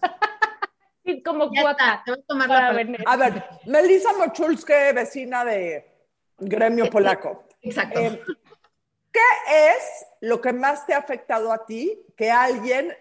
Como 1.25 1.53
ya 1.53 1.63
cuota 1.63 1.85
está, 1.85 2.03
te 2.05 2.11
voy 2.13 2.21
a 2.21 2.27
tomar 2.27 2.49
la 2.49 2.73
venir. 2.73 3.03
A 3.07 3.17
ver, 3.17 3.45
Melissa 3.67 4.13
Mochulske, 4.13 4.93
vecina 4.93 5.45
de 5.45 5.85
gremio 6.39 6.89
polaco. 6.91 7.45
Exacto. 7.63 8.01
Eh, 8.01 8.23
¿Qué 9.13 9.21
es 9.49 10.07
lo 10.21 10.41
que 10.41 10.53
más 10.53 10.87
te 10.87 10.95
ha 10.95 10.99
afectado 10.99 11.53
a 11.53 11.67
ti 11.67 12.01
que 12.17 12.31
alguien, 12.31 12.93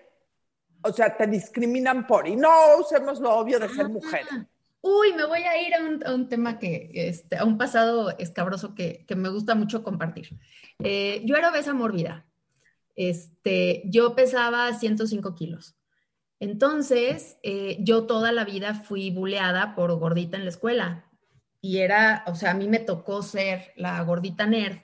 o 0.82 0.92
sea, 0.92 1.16
te 1.16 1.28
discriminan 1.28 2.08
por? 2.08 2.28
Y 2.28 2.36
no 2.36 2.78
usemos 2.80 3.20
lo 3.20 3.36
obvio 3.36 3.60
de 3.60 3.70
ser 3.70 3.90
mujer. 3.90 4.26
Ah, 4.32 4.46
Uy, 4.82 5.14
me 5.14 5.26
voy 5.26 5.42
a 5.42 5.62
ir 5.62 5.76
a 5.76 5.84
un, 5.84 6.06
a 6.06 6.14
un 6.14 6.30
tema 6.30 6.58
que, 6.58 6.90
este, 6.94 7.38
a 7.38 7.44
un 7.44 7.58
pasado 7.58 8.18
escabroso 8.18 8.76
que, 8.76 9.06
que 9.06 9.16
me 9.16 9.30
gusta 9.30 9.54
mucho 9.54 9.84
compartir. 9.84 10.40
Eh, 10.82 11.22
yo 11.26 11.36
era 11.36 11.50
obesa 11.50 11.74
mórbida. 11.74 12.26
Este, 12.96 13.82
yo 13.86 14.16
pesaba 14.16 14.74
105 14.74 15.36
kilos. 15.36 15.76
Entonces, 16.40 17.38
eh, 17.44 17.78
yo 17.82 18.06
toda 18.06 18.32
la 18.32 18.46
vida 18.46 18.74
fui 18.74 19.12
buleada 19.12 19.76
por 19.76 19.94
gordita 20.00 20.38
en 20.38 20.46
la 20.46 20.50
escuela. 20.50 21.06
Y 21.62 21.80
era, 21.80 22.24
o 22.28 22.36
sea, 22.36 22.52
a 22.52 22.54
mí 22.54 22.68
me 22.68 22.80
tocó 22.80 23.22
ser 23.22 23.74
la 23.76 24.02
gordita 24.04 24.46
nerd 24.46 24.78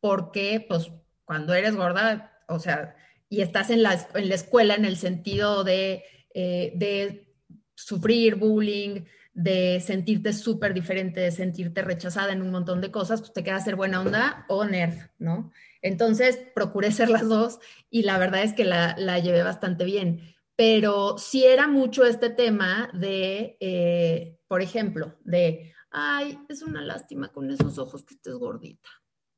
porque, 0.00 0.64
pues, 0.66 0.90
cuando 1.24 1.54
eres 1.54 1.76
gorda, 1.76 2.40
o 2.48 2.58
sea, 2.58 2.96
y 3.28 3.40
estás 3.42 3.70
en 3.70 3.82
la, 3.82 4.08
en 4.14 4.28
la 4.28 4.34
escuela 4.34 4.74
en 4.74 4.84
el 4.84 4.96
sentido 4.96 5.64
de, 5.64 6.04
eh, 6.34 6.72
de 6.74 7.34
sufrir 7.74 8.36
bullying, 8.36 9.04
de 9.34 9.80
sentirte 9.80 10.32
súper 10.32 10.74
diferente, 10.74 11.20
de 11.20 11.30
sentirte 11.30 11.82
rechazada 11.82 12.32
en 12.32 12.42
un 12.42 12.50
montón 12.50 12.80
de 12.80 12.90
cosas, 12.90 13.20
pues 13.20 13.32
te 13.32 13.42
queda 13.42 13.60
ser 13.60 13.76
buena 13.76 14.00
onda 14.00 14.44
o 14.48 14.64
nerd, 14.64 14.98
¿no? 15.18 15.52
Entonces 15.80 16.38
procuré 16.54 16.92
ser 16.92 17.08
las 17.08 17.28
dos 17.28 17.58
y 17.90 18.02
la 18.02 18.18
verdad 18.18 18.42
es 18.42 18.52
que 18.52 18.64
la, 18.64 18.94
la 18.98 19.18
llevé 19.18 19.42
bastante 19.42 19.84
bien. 19.84 20.34
Pero 20.64 21.18
sí 21.18 21.44
era 21.44 21.66
mucho 21.66 22.04
este 22.04 22.30
tema 22.30 22.88
de, 22.94 23.56
eh, 23.58 24.38
por 24.46 24.62
ejemplo, 24.62 25.18
de, 25.24 25.74
ay, 25.90 26.38
es 26.48 26.62
una 26.62 26.80
lástima 26.80 27.32
con 27.32 27.50
esos 27.50 27.78
ojos 27.78 28.04
que 28.04 28.14
estés 28.14 28.34
gordita. 28.34 28.88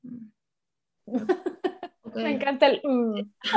Mm. 0.02 0.26
Me 2.14 2.31
encanta 2.31 2.66
el. 2.66 2.83
mm. 2.85 3.33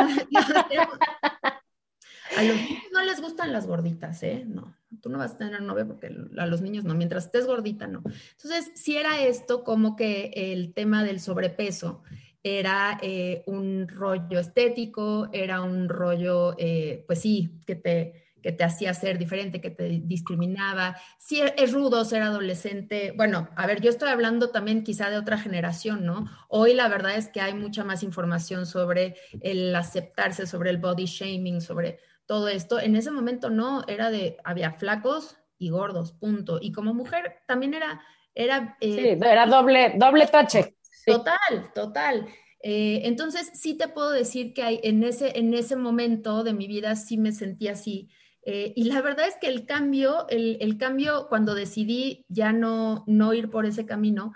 A 2.38 2.44
los 2.44 2.56
niños 2.56 2.84
no 2.94 3.04
les 3.04 3.22
gustan 3.22 3.52
las 3.52 3.68
gorditas, 3.68 4.24
¿eh? 4.24 4.46
No, 4.48 4.76
tú 5.02 5.10
no 5.10 5.18
vas 5.18 5.34
a 5.34 5.38
tener 5.38 5.62
novia 5.62 5.86
porque 5.86 6.08
a 6.38 6.46
los 6.46 6.62
niños 6.62 6.86
no, 6.86 6.94
mientras 6.94 7.26
estés 7.26 7.48
gordita, 7.48 7.88
no. 7.88 8.02
Entonces, 8.32 8.72
si 8.76 8.96
era 8.96 9.22
esto 9.22 9.66
como 9.66 9.96
que 9.96 10.32
el 10.34 10.74
tema 10.74 11.04
del 11.04 11.20
sobrepeso 11.20 12.04
era 12.44 12.98
eh, 13.02 13.44
un 13.48 13.88
rollo 13.88 14.40
estético, 14.40 15.30
era 15.34 15.62
un 15.62 15.90
rollo, 15.90 16.56
eh, 16.58 17.04
pues 17.08 17.22
sí, 17.22 17.60
que 17.66 17.76
te, 17.76 18.28
que 18.42 18.52
te 18.52 18.64
hacía 18.64 18.94
ser 18.94 19.18
diferente, 19.18 19.60
que 19.60 19.72
te 19.72 20.02
discriminaba. 20.04 20.96
Si 21.18 21.42
es 21.42 21.74
rudo 21.74 22.06
ser 22.06 22.22
adolescente, 22.22 23.14
bueno, 23.16 23.50
a 23.56 23.68
ver, 23.68 23.82
yo 23.82 23.90
estoy 23.90 24.10
hablando 24.10 24.52
también 24.52 24.84
quizá 24.84 25.10
de 25.10 25.18
otra 25.18 25.38
generación, 25.38 26.06
¿no? 26.06 26.26
Hoy 26.48 26.74
la 26.74 26.88
verdad 26.88 27.18
es 27.18 27.28
que 27.28 27.42
hay 27.42 27.54
mucha 27.54 27.84
más 27.84 28.04
información 28.04 28.66
sobre 28.66 29.16
el 29.42 29.76
aceptarse, 29.76 30.48
sobre 30.48 30.70
el 30.70 30.78
body 30.78 31.06
shaming, 31.06 31.60
sobre 31.60 32.00
todo 32.26 32.48
esto. 32.48 32.80
En 32.80 32.96
ese 32.96 33.12
momento 33.12 33.50
no, 33.50 33.84
era 33.88 34.12
de, 34.12 34.38
había 34.44 34.72
flacos 34.72 35.38
y 35.58 35.70
gordos, 35.70 36.14
punto. 36.14 36.60
Y 36.62 36.72
como 36.72 36.94
mujer 36.94 37.40
también 37.48 37.74
era, 37.74 38.02
era... 38.36 38.78
Sí, 38.80 39.00
eh, 39.00 39.20
era 39.22 39.46
doble, 39.46 39.96
doble 39.98 40.28
tache. 40.28 40.77
Total, 41.14 41.72
total. 41.74 42.28
Eh, 42.62 43.02
entonces, 43.06 43.52
sí 43.54 43.78
te 43.78 43.88
puedo 43.88 44.12
decir 44.12 44.54
que 44.54 44.64
hay, 44.64 44.80
en, 44.84 45.04
ese, 45.04 45.38
en 45.38 45.54
ese 45.54 45.76
momento 45.76 46.44
de 46.44 46.54
mi 46.54 46.68
vida 46.68 46.96
sí 46.96 47.18
me 47.18 47.32
sentí 47.32 47.68
así. 47.68 48.10
Eh, 48.44 48.74
y 48.76 48.86
la 48.86 49.02
verdad 49.02 49.28
es 49.28 49.36
que 49.40 49.48
el 49.48 49.66
cambio, 49.66 50.28
el, 50.30 50.58
el, 50.62 50.78
cambio 50.78 51.28
cuando 51.28 51.54
decidí 51.54 52.26
ya 52.30 52.54
no, 52.54 53.04
no 53.08 53.34
ir 53.34 53.50
por 53.50 53.66
ese 53.66 53.86
camino, 53.86 54.34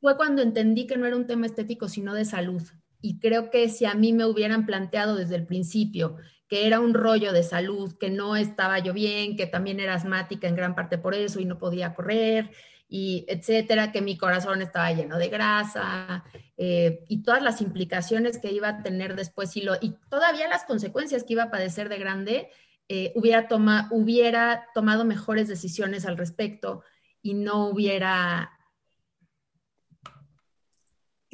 fue 0.00 0.16
cuando 0.16 0.42
entendí 0.42 0.86
que 0.86 0.96
no 0.96 1.06
era 1.06 1.16
un 1.16 1.26
tema 1.26 1.46
estético, 1.46 1.88
sino 1.88 2.14
de 2.14 2.24
salud. 2.24 2.62
Y 3.00 3.18
creo 3.20 3.50
que 3.50 3.68
si 3.68 3.84
a 3.84 3.94
mí 3.94 4.12
me 4.12 4.24
hubieran 4.24 4.66
planteado 4.66 5.16
desde 5.16 5.36
el 5.36 5.46
principio 5.46 6.16
que 6.48 6.66
era 6.66 6.80
un 6.80 6.94
rollo 6.94 7.32
de 7.32 7.42
salud, 7.42 7.96
que 7.98 8.10
no 8.10 8.36
estaba 8.36 8.78
yo 8.78 8.92
bien, 8.92 9.36
que 9.36 9.46
también 9.46 9.80
era 9.80 9.94
asmática 9.94 10.46
en 10.46 10.56
gran 10.56 10.74
parte 10.74 10.98
por 10.98 11.14
eso 11.14 11.40
y 11.40 11.44
no 11.44 11.58
podía 11.58 11.94
correr, 11.94 12.50
y 12.88 13.24
etcétera, 13.28 13.92
que 13.92 14.02
mi 14.02 14.16
corazón 14.16 14.62
estaba 14.62 14.92
lleno 14.92 15.18
de 15.18 15.28
grasa 15.28 16.24
eh, 16.56 17.04
y 17.08 17.22
todas 17.22 17.42
las 17.42 17.60
implicaciones 17.60 18.38
que 18.38 18.52
iba 18.52 18.68
a 18.68 18.82
tener 18.82 19.16
después 19.16 19.56
y, 19.56 19.62
lo, 19.62 19.74
y 19.80 19.96
todavía 20.08 20.48
las 20.48 20.64
consecuencias 20.64 21.24
que 21.24 21.32
iba 21.32 21.44
a 21.44 21.50
padecer 21.50 21.88
de 21.88 21.98
grande, 21.98 22.50
eh, 22.88 23.12
hubiera, 23.16 23.48
toma, 23.48 23.88
hubiera 23.90 24.66
tomado 24.74 25.04
mejores 25.04 25.48
decisiones 25.48 26.04
al 26.06 26.18
respecto 26.18 26.82
y 27.22 27.34
no 27.34 27.68
hubiera... 27.68 28.50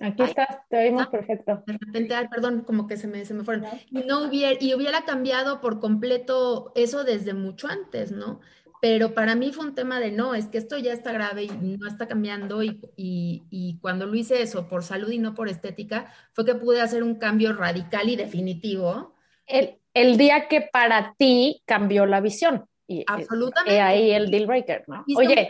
Aquí 0.01 0.23
estás, 0.23 0.67
te 0.71 0.79
oímos 0.79 1.03
Ah, 1.03 1.11
perfecto. 1.11 1.63
De 1.67 1.75
repente, 1.75 2.15
ay, 2.15 2.29
perdón, 2.29 2.63
como 2.63 2.87
que 2.87 2.97
se 2.97 3.07
me, 3.07 3.23
se 3.27 3.35
me 3.35 3.45
fueron. 3.45 3.67
Y, 3.91 3.99
no 4.05 4.23
hubiera, 4.23 4.57
y 4.59 4.73
hubiera 4.73 5.05
cambiado 5.05 5.61
por 5.61 5.79
completo 5.79 6.73
eso 6.75 7.05
desde 7.05 7.35
mucho 7.35 7.69
antes, 7.69 8.11
¿no? 8.11 8.41
Pero 8.81 9.15
para 9.15 9.35
mí 9.35 9.53
fue 9.53 9.67
un 9.67 9.75
tema 9.75 10.01
de 10.01 10.11
no, 10.11 10.35
es 10.35 10.47
que 10.47 10.59
esto 10.59 10.79
ya 10.79 10.93
está 10.93 11.13
grave 11.13 11.45
y 11.45 11.49
no 11.49 11.87
está 11.87 12.09
cambiando 12.09 12.63
y, 12.63 12.81
y, 12.97 13.43
y, 13.51 13.79
cuando 13.81 14.07
lo 14.07 14.15
hice 14.15 14.41
eso 14.41 14.69
por 14.69 14.83
salud 14.83 15.11
y 15.11 15.19
no 15.19 15.35
por 15.35 15.49
estética, 15.49 16.13
fue 16.33 16.47
que 16.47 16.55
pude 16.55 16.81
hacer 16.81 17.03
un 17.03 17.17
cambio 17.17 17.53
radical 17.53 18.09
y 18.09 18.17
definitivo. 18.17 19.15
El, 19.47 19.79
el 19.93 20.17
día 20.17 20.49
que 20.49 20.63
para 20.63 21.15
ti 21.19 21.63
cambió 21.67 22.07
la 22.07 22.21
visión. 22.21 22.65
Y, 22.87 23.05
Absolutamente. 23.07 23.77
Y 23.77 23.79
ahí 23.79 24.11
el 24.11 24.31
deal 24.31 24.47
breaker, 24.47 24.85
¿no? 24.89 25.05
Y 25.07 25.17
Oye. 25.17 25.49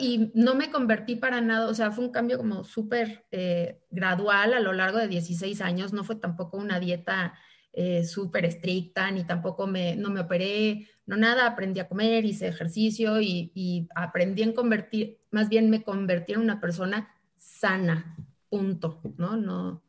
Y 0.00 0.32
no 0.34 0.54
me 0.54 0.70
convertí 0.70 1.14
para 1.14 1.40
nada, 1.40 1.68
o 1.68 1.74
sea, 1.74 1.92
fue 1.92 2.04
un 2.04 2.10
cambio 2.10 2.38
como 2.38 2.64
súper 2.64 3.24
eh, 3.30 3.80
gradual 3.90 4.54
a 4.54 4.60
lo 4.60 4.72
largo 4.72 4.98
de 4.98 5.06
16 5.06 5.60
años, 5.60 5.92
no 5.92 6.02
fue 6.02 6.16
tampoco 6.16 6.56
una 6.56 6.80
dieta 6.80 7.34
eh, 7.72 8.04
súper 8.04 8.44
estricta, 8.44 9.10
ni 9.10 9.24
tampoco 9.24 9.66
me, 9.66 9.96
no 9.96 10.10
me 10.10 10.20
operé, 10.20 10.88
no 11.06 11.16
nada, 11.16 11.46
aprendí 11.46 11.80
a 11.80 11.88
comer, 11.88 12.24
hice 12.24 12.48
ejercicio 12.48 13.20
y, 13.20 13.50
y, 13.54 13.88
aprendí 13.94 14.42
en 14.42 14.52
convertir, 14.52 15.18
más 15.30 15.48
bien 15.48 15.70
me 15.70 15.82
convertí 15.82 16.34
en 16.34 16.40
una 16.40 16.60
persona 16.60 17.14
sana, 17.38 18.16
punto, 18.50 19.00
¿no? 19.16 19.36
no. 19.36 19.82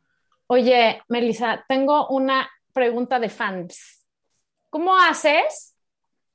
Oye, 0.46 1.02
Melissa, 1.08 1.64
tengo 1.68 2.08
una 2.08 2.48
pregunta 2.72 3.18
de 3.18 3.28
fans. 3.28 4.06
¿Cómo 4.70 4.96
haces, 4.96 5.76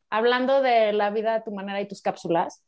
hablando 0.10 0.62
de 0.62 0.94
la 0.94 1.10
vida 1.10 1.34
de 1.34 1.42
tu 1.42 1.52
manera 1.52 1.82
y 1.82 1.88
tus 1.88 2.02
cápsulas, 2.02 2.64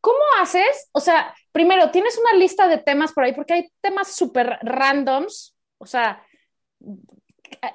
¿cómo 0.00 0.18
haces? 0.40 0.88
O 0.92 1.00
sea, 1.00 1.34
primero, 1.52 1.90
tienes 1.90 2.18
una 2.18 2.38
lista 2.38 2.68
de 2.68 2.78
temas 2.78 3.12
por 3.12 3.24
ahí, 3.24 3.32
porque 3.32 3.54
hay 3.54 3.72
temas 3.80 4.14
súper 4.14 4.58
randoms, 4.62 5.56
o 5.78 5.86
sea, 5.86 6.24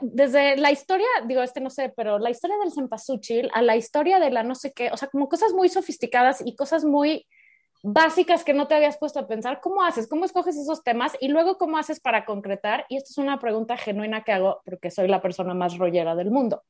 desde 0.01 0.57
la 0.57 0.71
historia, 0.71 1.07
digo, 1.25 1.41
este 1.41 1.61
no 1.61 1.69
sé, 1.69 1.93
pero 1.95 2.19
la 2.19 2.29
historia 2.29 2.57
del 2.57 2.71
cempasúchil 2.71 3.49
a 3.53 3.61
la 3.61 3.75
historia 3.75 4.19
de 4.19 4.31
la 4.31 4.43
no 4.43 4.55
sé 4.55 4.73
qué, 4.73 4.91
o 4.91 4.97
sea, 4.97 5.07
como 5.07 5.29
cosas 5.29 5.53
muy 5.53 5.69
sofisticadas 5.69 6.41
y 6.45 6.55
cosas 6.55 6.83
muy 6.83 7.25
básicas 7.83 8.43
que 8.43 8.53
no 8.53 8.67
te 8.67 8.75
habías 8.75 8.97
puesto 8.97 9.19
a 9.19 9.27
pensar. 9.27 9.61
¿Cómo 9.61 9.83
haces? 9.83 10.07
¿Cómo 10.07 10.25
escoges 10.25 10.57
esos 10.57 10.83
temas? 10.83 11.15
Y 11.19 11.27
luego, 11.27 11.57
¿cómo 11.57 11.77
haces 11.77 11.99
para 11.99 12.25
concretar? 12.25 12.85
Y 12.89 12.97
esto 12.97 13.09
es 13.11 13.17
una 13.19 13.39
pregunta 13.39 13.77
genuina 13.77 14.23
que 14.23 14.31
hago 14.31 14.61
porque 14.65 14.89
soy 14.89 15.07
la 15.07 15.21
persona 15.21 15.53
más 15.53 15.77
rollera 15.77 16.15
del 16.15 16.31
mundo. 16.31 16.63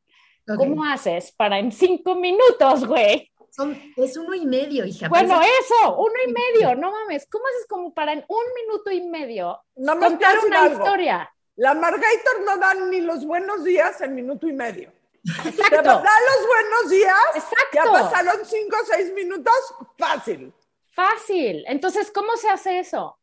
Okay. 0.43 0.57
¿Cómo 0.57 0.83
haces 0.83 1.31
para 1.31 1.57
en 1.57 1.71
cinco 1.71 2.15
minutos, 2.15 2.85
güey? 2.85 3.31
Son, 3.49 3.75
es 3.95 4.17
uno 4.17 4.35
y 4.35 4.45
medio, 4.45 4.85
hija. 4.85 5.07
Bueno, 5.07 5.39
eso, 5.41 5.97
uno 5.97 6.13
y 6.27 6.33
medio, 6.33 6.75
no 6.75 6.91
mames. 6.91 7.25
¿Cómo 7.31 7.45
haces 7.47 7.65
como 7.69 7.93
para 7.93 8.11
en 8.11 8.25
un 8.27 8.43
minuto 8.53 8.91
y 8.91 9.07
medio 9.07 9.57
No 9.77 9.97
contar 9.97 10.35
una 10.45 10.67
historia? 10.67 11.34
La 11.57 11.73
Margator 11.73 12.41
no 12.45 12.57
dan 12.57 12.89
ni 12.89 13.01
los 13.01 13.25
buenos 13.25 13.63
días 13.63 14.01
en 14.01 14.15
minuto 14.15 14.47
y 14.47 14.53
medio. 14.53 14.91
Exacto. 15.23 15.69
Te 15.69 15.81
da 15.81 15.93
los 15.93 16.47
buenos 16.47 16.89
días. 16.89 17.15
Exacto. 17.35 17.69
Ya 17.73 17.83
pasaron 17.85 18.45
cinco 18.45 18.77
o 18.81 18.85
seis 18.85 19.13
minutos, 19.13 19.53
fácil. 19.97 20.53
Fácil. 20.91 21.63
Entonces, 21.67 22.11
¿cómo 22.11 22.35
se 22.37 22.49
hace 22.49 22.79
eso? 22.79 23.17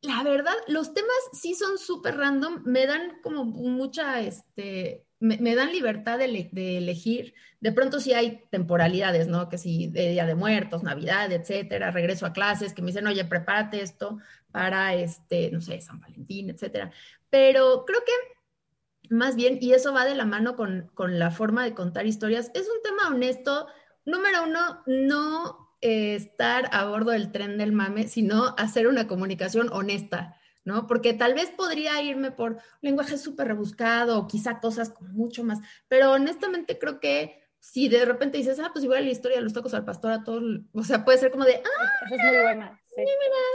La 0.00 0.24
verdad, 0.24 0.54
los 0.66 0.94
temas 0.94 1.16
sí 1.32 1.54
son 1.54 1.78
súper 1.78 2.16
random, 2.16 2.62
me 2.64 2.86
dan 2.86 3.20
como 3.22 3.44
mucha, 3.44 4.20
este, 4.20 5.06
me, 5.22 5.54
dan 5.54 5.72
libertad 5.72 6.18
de 6.18 6.78
elegir. 6.78 7.34
De 7.60 7.72
pronto 7.72 8.00
sí 8.00 8.12
hay 8.12 8.44
temporalidades, 8.50 9.28
¿no? 9.28 9.48
Que 9.48 9.56
si 9.56 9.86
de 9.86 10.10
Día 10.10 10.26
de 10.26 10.34
Muertos, 10.34 10.82
Navidad, 10.82 11.30
etcétera, 11.32 11.90
regreso 11.90 12.26
a 12.26 12.32
clases, 12.32 12.74
que 12.74 12.82
me 12.82 12.88
dicen, 12.88 13.06
oye, 13.06 13.24
prepárate 13.24 13.80
esto 13.80 14.18
para, 14.50 14.94
este, 14.94 15.50
no 15.50 15.60
sé, 15.60 15.80
San 15.80 16.00
Valentín, 16.00 16.50
etcétera. 16.50 16.90
Pero 17.30 17.84
creo 17.86 18.00
que 18.04 19.12
más 19.14 19.36
bien, 19.36 19.58
y 19.60 19.72
eso 19.72 19.92
va 19.92 20.04
de 20.04 20.14
la 20.14 20.24
mano 20.24 20.56
con, 20.56 20.90
con 20.94 21.18
la 21.18 21.30
forma 21.30 21.64
de 21.64 21.74
contar 21.74 22.06
historias, 22.06 22.50
es 22.54 22.62
un 22.62 22.82
tema 22.82 23.08
honesto. 23.08 23.66
Número 24.04 24.44
uno, 24.44 24.82
no 24.86 25.76
eh, 25.80 26.14
estar 26.14 26.68
a 26.72 26.84
bordo 26.86 27.10
del 27.10 27.30
tren 27.30 27.58
del 27.58 27.72
mame, 27.72 28.08
sino 28.08 28.54
hacer 28.56 28.86
una 28.86 29.06
comunicación 29.06 29.68
honesta, 29.72 30.36
¿no? 30.64 30.86
Porque 30.86 31.14
tal 31.14 31.34
vez 31.34 31.50
podría 31.50 32.00
irme 32.02 32.30
por 32.30 32.58
lenguaje 32.80 33.18
súper 33.18 33.48
rebuscado 33.48 34.18
o 34.18 34.26
quizá 34.26 34.60
cosas 34.60 34.90
como 34.90 35.10
mucho 35.10 35.44
más, 35.44 35.58
pero 35.88 36.12
honestamente 36.12 36.78
creo 36.78 37.00
que 37.00 37.42
si 37.58 37.88
de 37.88 38.04
repente 38.04 38.38
dices, 38.38 38.58
ah, 38.58 38.70
pues 38.72 38.84
igual 38.84 39.04
la 39.04 39.10
historia 39.12 39.36
de 39.36 39.44
los 39.44 39.52
tacos 39.52 39.72
al 39.72 39.84
pastor 39.84 40.10
a 40.10 40.24
todos, 40.24 40.42
o 40.72 40.82
sea, 40.82 41.04
puede 41.04 41.18
ser 41.18 41.30
como 41.30 41.44
de, 41.44 41.56
ah, 41.56 42.06
Esa 42.06 42.14
es 42.16 42.32
muy 42.32 42.42
buena. 42.42 42.80
sí. 42.94 43.02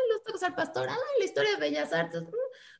los 0.09 0.23
tacos 0.23 0.43
al 0.43 0.55
pastor, 0.55 0.87
ah, 0.89 0.97
la 1.19 1.25
historia 1.25 1.51
de 1.51 1.57
Bellas 1.57 1.91
Artes, 1.91 2.23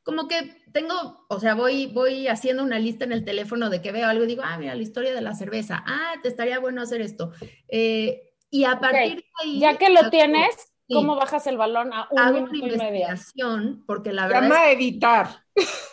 como 0.02 0.26
que 0.26 0.56
tengo, 0.72 1.26
o 1.28 1.38
sea, 1.38 1.54
voy, 1.54 1.86
voy 1.88 2.28
haciendo 2.28 2.62
una 2.62 2.78
lista 2.78 3.04
en 3.04 3.12
el 3.12 3.26
teléfono 3.26 3.68
de 3.68 3.82
que 3.82 3.92
veo 3.92 4.08
algo 4.08 4.24
y 4.24 4.28
digo, 4.28 4.42
ah, 4.42 4.56
mira, 4.56 4.74
la 4.74 4.82
historia 4.82 5.12
de 5.12 5.20
la 5.20 5.34
cerveza, 5.34 5.84
ah, 5.86 6.14
te 6.22 6.30
estaría 6.30 6.58
bueno 6.60 6.80
hacer 6.80 7.02
esto. 7.02 7.32
Eh, 7.68 8.32
y 8.48 8.64
a 8.64 8.80
partir 8.80 9.16
de 9.16 9.24
ahí... 9.42 9.60
Ya 9.60 9.76
que 9.76 9.90
lo 9.90 10.08
tienes, 10.08 10.67
sí, 10.88 10.94
¿cómo 10.94 11.14
bajas 11.16 11.46
el 11.46 11.56
balón 11.56 11.92
a 11.92 12.08
un 12.10 12.18
hago 12.18 12.32
minuto 12.40 12.52
una 12.52 12.58
y 12.58 12.62
medio? 12.62 12.78
investigación, 13.08 13.84
porque 13.86 14.12
la 14.12 14.26
verdad 14.26 14.42
Llama 14.42 14.58
a 14.60 14.70
editar. 14.72 15.28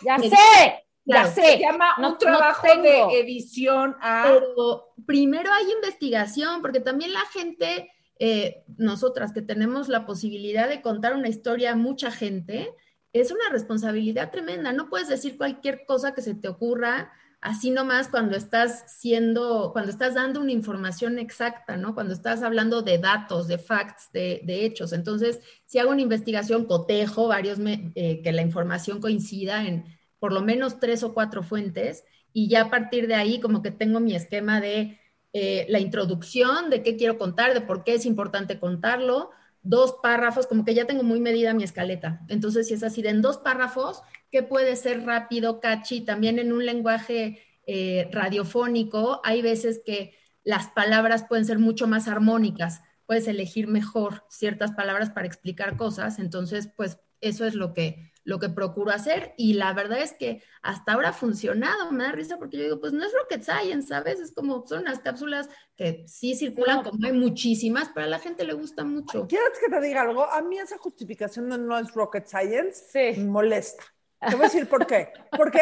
Ya 0.04 0.18
sé, 0.18 0.84
ya. 1.04 1.26
Se 1.26 1.42
sé. 1.42 1.58
llama 1.58 1.94
No- 1.98 2.10
un 2.12 2.18
trabajo 2.18 2.66
de 2.82 3.20
edición 3.20 3.96
a. 4.00 4.24
Pero 4.28 4.94
primero 5.06 5.50
hay 5.52 5.70
investigación, 5.70 6.62
porque 6.62 6.80
también 6.80 7.12
la 7.12 7.24
gente, 7.32 7.90
eh, 8.18 8.64
nosotras 8.76 9.32
que 9.32 9.42
tenemos 9.42 9.88
la 9.88 10.06
posibilidad 10.06 10.68
de 10.68 10.82
contar 10.82 11.14
una 11.14 11.28
historia 11.28 11.72
a 11.72 11.76
mucha 11.76 12.10
gente, 12.10 12.72
es 13.12 13.30
una 13.30 13.48
responsabilidad 13.50 14.30
tremenda. 14.30 14.72
No 14.72 14.88
puedes 14.88 15.08
decir 15.08 15.36
cualquier 15.36 15.84
cosa 15.86 16.12
que 16.14 16.22
se 16.22 16.34
te 16.34 16.48
ocurra 16.48 17.12
así 17.40 17.70
nomás 17.70 18.08
cuando 18.08 18.36
estás 18.36 18.84
siendo, 18.98 19.70
cuando 19.72 19.90
estás 19.90 20.14
dando 20.14 20.40
una 20.40 20.52
información 20.52 21.18
exacta, 21.18 21.76
¿no? 21.76 21.94
Cuando 21.94 22.12
estás 22.12 22.42
hablando 22.42 22.82
de 22.82 22.98
datos, 22.98 23.46
de 23.48 23.58
facts, 23.58 24.10
de, 24.12 24.42
hechos. 24.46 24.92
Entonces, 24.92 25.40
si 25.64 25.78
hago 25.78 25.90
una 25.90 26.02
investigación, 26.02 26.66
cotejo 26.66 27.28
varios, 27.28 27.58
eh, 27.94 28.20
que 28.22 28.32
la 28.32 28.42
información 28.42 29.00
coincida 29.00 29.66
en 29.66 29.84
por 30.18 30.32
lo 30.32 30.42
menos 30.42 30.80
tres 30.80 31.02
o 31.02 31.14
cuatro 31.14 31.42
fuentes 31.42 32.04
y 32.32 32.48
ya 32.48 32.62
a 32.62 32.70
partir 32.70 33.06
de 33.06 33.14
ahí 33.14 33.40
como 33.40 33.62
que 33.62 33.70
tengo 33.70 34.00
mi 34.00 34.14
esquema 34.14 34.60
de 34.60 34.98
eh, 35.32 35.66
la 35.68 35.78
introducción, 35.78 36.70
de 36.70 36.82
qué 36.82 36.96
quiero 36.96 37.18
contar, 37.18 37.54
de 37.54 37.60
por 37.60 37.84
qué 37.84 37.94
es 37.94 38.06
importante 38.06 38.58
contarlo, 38.58 39.30
dos 39.68 39.96
párrafos, 40.02 40.46
como 40.46 40.64
que 40.64 40.74
ya 40.74 40.86
tengo 40.86 41.02
muy 41.02 41.20
medida 41.20 41.54
mi 41.54 41.64
escaleta. 41.64 42.20
Entonces, 42.28 42.68
si 42.68 42.74
es 42.74 42.82
así, 42.82 43.02
de 43.02 43.10
en 43.10 43.22
dos 43.22 43.38
párrafos, 43.38 44.02
¿qué 44.30 44.42
puede 44.42 44.76
ser 44.76 45.04
rápido, 45.04 45.60
catchy? 45.60 46.02
También 46.02 46.38
en 46.38 46.52
un 46.52 46.64
lenguaje 46.64 47.42
eh, 47.66 48.08
radiofónico, 48.12 49.20
hay 49.24 49.42
veces 49.42 49.82
que 49.84 50.14
las 50.44 50.68
palabras 50.68 51.24
pueden 51.28 51.44
ser 51.44 51.58
mucho 51.58 51.88
más 51.88 52.06
armónicas, 52.06 52.82
puedes 53.06 53.26
elegir 53.26 53.66
mejor 53.66 54.24
ciertas 54.28 54.72
palabras 54.72 55.10
para 55.10 55.26
explicar 55.26 55.76
cosas, 55.76 56.20
entonces, 56.20 56.68
pues 56.76 56.98
eso 57.20 57.44
es 57.44 57.54
lo 57.54 57.74
que, 57.74 58.12
lo 58.26 58.40
que 58.40 58.48
procuro 58.48 58.90
hacer 58.90 59.34
y 59.36 59.54
la 59.54 59.72
verdad 59.72 60.00
es 60.00 60.12
que 60.12 60.42
hasta 60.60 60.92
ahora 60.92 61.10
ha 61.10 61.12
funcionado, 61.12 61.92
me 61.92 62.02
da 62.02 62.10
risa 62.10 62.38
porque 62.38 62.56
yo 62.56 62.64
digo, 62.64 62.80
pues 62.80 62.92
no 62.92 63.04
es 63.04 63.12
rocket 63.12 63.42
science, 63.42 63.86
¿sabes? 63.88 64.18
Es 64.18 64.32
como, 64.34 64.66
son 64.66 64.80
unas 64.80 64.98
cápsulas 64.98 65.48
que 65.76 66.04
sí 66.08 66.34
circulan, 66.34 66.78
No. 66.82 66.90
como 66.90 67.06
hay 67.06 67.12
muchísimas, 67.12 67.88
pero 67.94 68.06
a 68.06 68.10
la 68.10 68.18
gente 68.18 68.44
le 68.44 68.52
gusta 68.54 68.82
mucho. 68.82 69.28
¿Quieres 69.28 69.56
que 69.60 69.70
te 69.70 69.80
diga 69.80 70.02
algo? 70.02 70.24
A 70.24 70.42
mí 70.42 70.58
esa 70.58 70.76
justificación 70.76 71.48
de 71.48 71.56
no 71.56 71.78
es 71.78 71.94
rocket 71.94 72.26
science 72.26 72.84
Sí. 72.90 73.20
me 73.20 73.28
molesta. 73.30 73.84
Te 74.20 74.34
voy 74.34 74.46
a 74.46 74.48
decir 74.48 74.68
por 74.68 74.86
qué. 74.86 75.12
Porque 75.36 75.60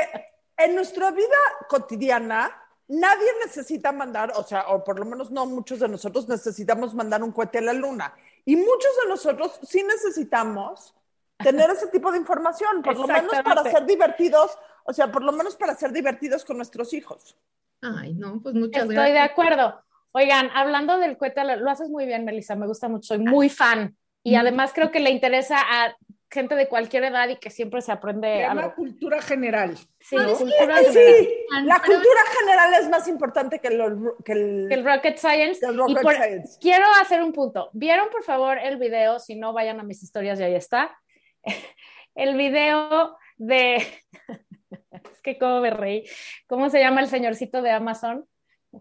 en 0.56 0.74
nuestra 0.74 1.10
vida 1.10 1.36
cotidiana 1.68 2.50
nadie 2.88 3.28
necesita 3.44 3.92
mandar, 3.92 4.32
o 4.36 4.42
sea, 4.42 4.68
o 4.68 4.82
por 4.84 4.98
lo 4.98 5.04
menos 5.04 5.30
no 5.30 5.44
muchos 5.44 5.80
de 5.80 5.88
nosotros 5.88 6.28
necesitamos 6.28 6.94
mandar 6.94 7.22
un 7.22 7.32
cohete 7.32 7.58
a 7.58 7.62
la 7.62 7.72
luna. 7.74 8.14
Y 8.46 8.56
muchos 8.56 8.90
de 9.02 9.08
nosotros 9.08 9.58
sí 9.68 9.82
necesitamos 9.82 10.94
tener 11.38 11.70
ese 11.70 11.88
tipo 11.88 12.12
de 12.12 12.18
información, 12.18 12.82
por 12.82 12.96
lo 12.98 13.06
menos 13.06 13.32
para 13.44 13.62
ser 13.64 13.84
divertidos, 13.86 14.56
o 14.84 14.92
sea, 14.92 15.10
por 15.10 15.22
lo 15.22 15.32
menos 15.32 15.56
para 15.56 15.74
ser 15.74 15.92
divertidos 15.92 16.44
con 16.44 16.56
nuestros 16.56 16.92
hijos. 16.92 17.36
Ay, 17.82 18.14
no, 18.14 18.40
pues 18.42 18.54
muchas 18.54 18.82
Estoy 18.82 18.94
gracias. 18.96 19.14
de 19.14 19.20
acuerdo. 19.20 19.80
Oigan, 20.12 20.48
hablando 20.54 20.98
del 20.98 21.16
cohete, 21.18 21.44
lo 21.44 21.56
lo 21.56 21.70
haces 21.70 21.88
muy 21.90 22.06
bien, 22.06 22.24
Melissa, 22.24 22.54
me 22.54 22.66
gusta 22.66 22.88
mucho, 22.88 23.08
soy 23.08 23.18
muy 23.18 23.48
fan. 23.48 23.96
Y 24.22 24.36
además 24.36 24.72
creo 24.74 24.90
que 24.90 25.00
le 25.00 25.10
interesa 25.10 25.58
a 25.60 25.96
gente 26.30 26.54
de 26.56 26.66
cualquier 26.68 27.04
edad 27.04 27.28
y 27.28 27.36
que 27.36 27.50
siempre 27.50 27.80
se 27.82 27.86
Se 27.86 27.92
aprende 27.92 28.40
llama 28.40 28.62
algo. 28.62 28.74
cultura 28.74 29.20
general. 29.22 29.76
Sí, 29.76 29.86
sí, 30.00 30.16
cultura 30.16 30.78
Sí, 30.78 30.84
general. 30.94 31.66
la 31.66 31.82
Pero- 31.84 31.94
cultura 31.98 32.20
general 32.40 32.74
es 32.80 32.88
más 32.88 33.06
importante 33.06 33.60
que, 33.60 33.70
lo- 33.70 34.16
que 34.24 34.32
el, 34.32 34.72
El 34.72 34.84
rocket 34.84 35.16
science. 35.18 35.60
que 35.60 35.66
el 35.66 35.74
Y 35.74 35.76
rocket 35.78 36.02
por- 36.02 36.14
science. 36.14 36.58
quiero 36.60 36.86
hacer 37.00 37.22
un 37.22 37.32
punto. 37.32 37.68
¿Vieron, 37.72 38.08
por 38.10 38.24
favor, 38.24 38.58
el 38.58 38.78
video? 38.78 39.18
Si 39.20 39.36
no, 39.36 39.52
vayan 39.52 39.78
a 39.78 39.82
mis 39.84 40.02
historias 40.02 40.40
y 40.40 40.44
ahí 40.44 40.54
está. 40.54 40.96
El 42.14 42.36
video 42.36 43.16
de... 43.36 43.76
es 44.90 45.22
que 45.22 45.38
cómo 45.38 45.60
me 45.60 45.70
reí. 45.70 46.04
¿Cómo 46.46 46.70
se 46.70 46.80
llama 46.80 47.00
el 47.00 47.08
señorcito 47.08 47.62
de 47.62 47.70
Amazon? 47.70 48.26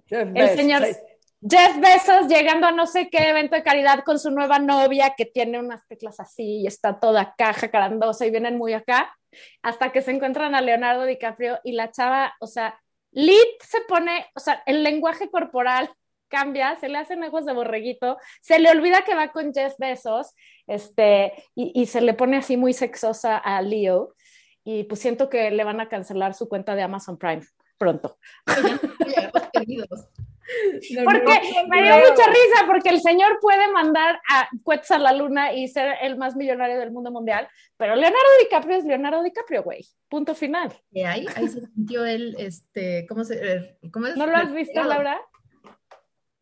Jeff 0.05 0.27
El 0.27 0.33
Bezos, 0.33 0.55
señor. 0.55 0.83
Jeff 1.41 1.77
Bezos 1.79 2.27
llegando 2.27 2.67
a 2.67 2.71
no 2.71 2.87
sé 2.87 3.09
qué 3.09 3.29
evento 3.29 3.55
de 3.55 3.63
caridad 3.63 4.03
con 4.05 4.17
su 4.17 4.31
nueva 4.31 4.59
novia 4.59 5.13
que 5.17 5.25
tiene 5.25 5.59
unas 5.59 5.85
teclas 5.87 6.19
así 6.19 6.61
y 6.61 6.67
está 6.67 6.99
toda 6.99 7.35
caja 7.37 7.69
carandosa 7.69 8.25
y 8.25 8.31
vienen 8.31 8.57
muy 8.57 8.73
acá, 8.73 9.13
hasta 9.61 9.91
que 9.91 10.01
se 10.01 10.11
encuentran 10.11 10.55
a 10.55 10.61
Leonardo 10.61 11.05
DiCaprio 11.05 11.59
y 11.63 11.73
la 11.73 11.91
chava, 11.91 12.33
o 12.39 12.47
sea, 12.47 12.79
Lit 13.11 13.61
se 13.61 13.81
pone, 13.81 14.25
o 14.35 14.39
sea, 14.39 14.63
el 14.65 14.83
lenguaje 14.83 15.29
corporal 15.29 15.89
cambia, 16.33 16.75
se 16.77 16.89
le 16.89 16.97
hacen 16.97 17.23
ojos 17.23 17.45
de 17.45 17.53
borreguito, 17.53 18.17
se 18.41 18.57
le 18.57 18.71
olvida 18.71 19.03
que 19.03 19.13
va 19.13 19.31
con 19.31 19.53
Jeff 19.53 19.75
Bezos, 19.77 20.33
este, 20.65 21.33
y, 21.53 21.71
y 21.79 21.85
se 21.85 22.01
le 22.01 22.15
pone 22.15 22.37
así 22.37 22.57
muy 22.57 22.73
sexosa 22.73 23.37
a 23.37 23.61
Leo, 23.61 24.15
y 24.63 24.85
pues 24.85 24.99
siento 24.99 25.29
que 25.29 25.51
le 25.51 25.63
van 25.63 25.79
a 25.79 25.89
cancelar 25.89 26.33
su 26.33 26.49
cuenta 26.49 26.75
de 26.75 26.81
Amazon 26.81 27.17
Prime 27.19 27.43
pronto. 27.77 28.17
Porque 31.05 31.41
me 31.69 31.83
dio 31.83 31.95
mucha 31.97 32.27
risa, 32.27 32.65
porque 32.67 32.89
el 32.89 32.99
señor 32.99 33.39
puede 33.41 33.71
mandar 33.71 34.19
a 34.29 34.49
Quetzal 34.69 35.05
a 35.05 35.11
la 35.11 35.17
luna 35.17 35.53
y 35.53 35.69
ser 35.69 35.95
el 36.01 36.17
más 36.17 36.35
millonario 36.35 36.77
del 36.79 36.91
mundo 36.91 37.11
mundial, 37.11 37.47
pero 37.77 37.95
Leonardo 37.95 38.27
DiCaprio 38.41 38.77
es 38.77 38.83
Leonardo 38.83 39.23
DiCaprio, 39.23 39.63
güey. 39.63 39.85
Punto 40.09 40.35
final. 40.35 40.71
Ahí, 40.93 41.25
ahí 41.35 41.47
se 41.47 41.61
sintió 41.61 42.05
él, 42.05 42.35
este, 42.37 43.05
¿cómo 43.07 43.23
se, 43.23 43.35
eh, 43.35 43.77
cómo 43.91 44.07
es? 44.07 44.17
¿No 44.17 44.27
lo 44.27 44.35
has 44.35 44.51
visto. 44.51 44.83
Laura? 44.83 45.19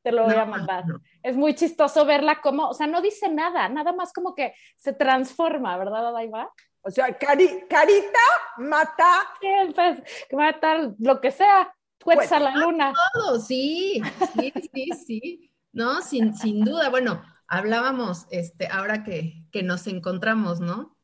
Te 0.04 0.12
lo 0.12 0.24
voy 0.24 0.34
a 0.36 0.46
mandar. 0.46 0.86
no. 0.88 1.02
Es 1.22 1.36
muy 1.36 1.54
chistoso 1.54 2.06
verla 2.06 2.42
como, 2.42 2.70
o 2.70 2.74
sea, 2.74 2.88
no 2.88 3.02
dice 3.02 3.30
nada, 3.30 3.70
nada 3.70 3.94
más 3.94 4.12
como 4.14 4.34
que 4.34 4.54
se 4.76 4.94
transforma, 4.94 5.78
¿verdad, 5.78 6.08
Adaiva? 6.08 6.52
O 6.82 6.90
sea, 6.90 7.18
cari- 7.20 7.68
carita 7.70 8.20
mata. 8.58 9.20
Sí, 9.40 9.48
pues, 9.76 10.00
que 10.28 10.36
va 10.36 10.48
a 10.48 10.50
estar 10.52 10.94
lo 10.98 11.22
que 11.22 11.30
sea, 11.32 11.74
Quetzal 12.04 12.48
a 12.48 12.56
la 12.56 12.66
luna. 12.66 12.94
todo, 13.14 13.40
sí, 13.40 14.02
sí, 14.34 14.52
sí, 14.74 14.90
sí. 15.06 15.52
No, 15.72 16.02
sin, 16.02 16.36
sin 16.36 16.64
duda. 16.66 16.90
Bueno, 16.90 17.22
hablábamos, 17.48 18.26
este, 18.32 18.68
ahora 18.68 19.04
que, 19.04 19.46
que 19.52 19.62
nos 19.62 19.86
encontramos, 19.86 20.60
¿no? 20.60 20.98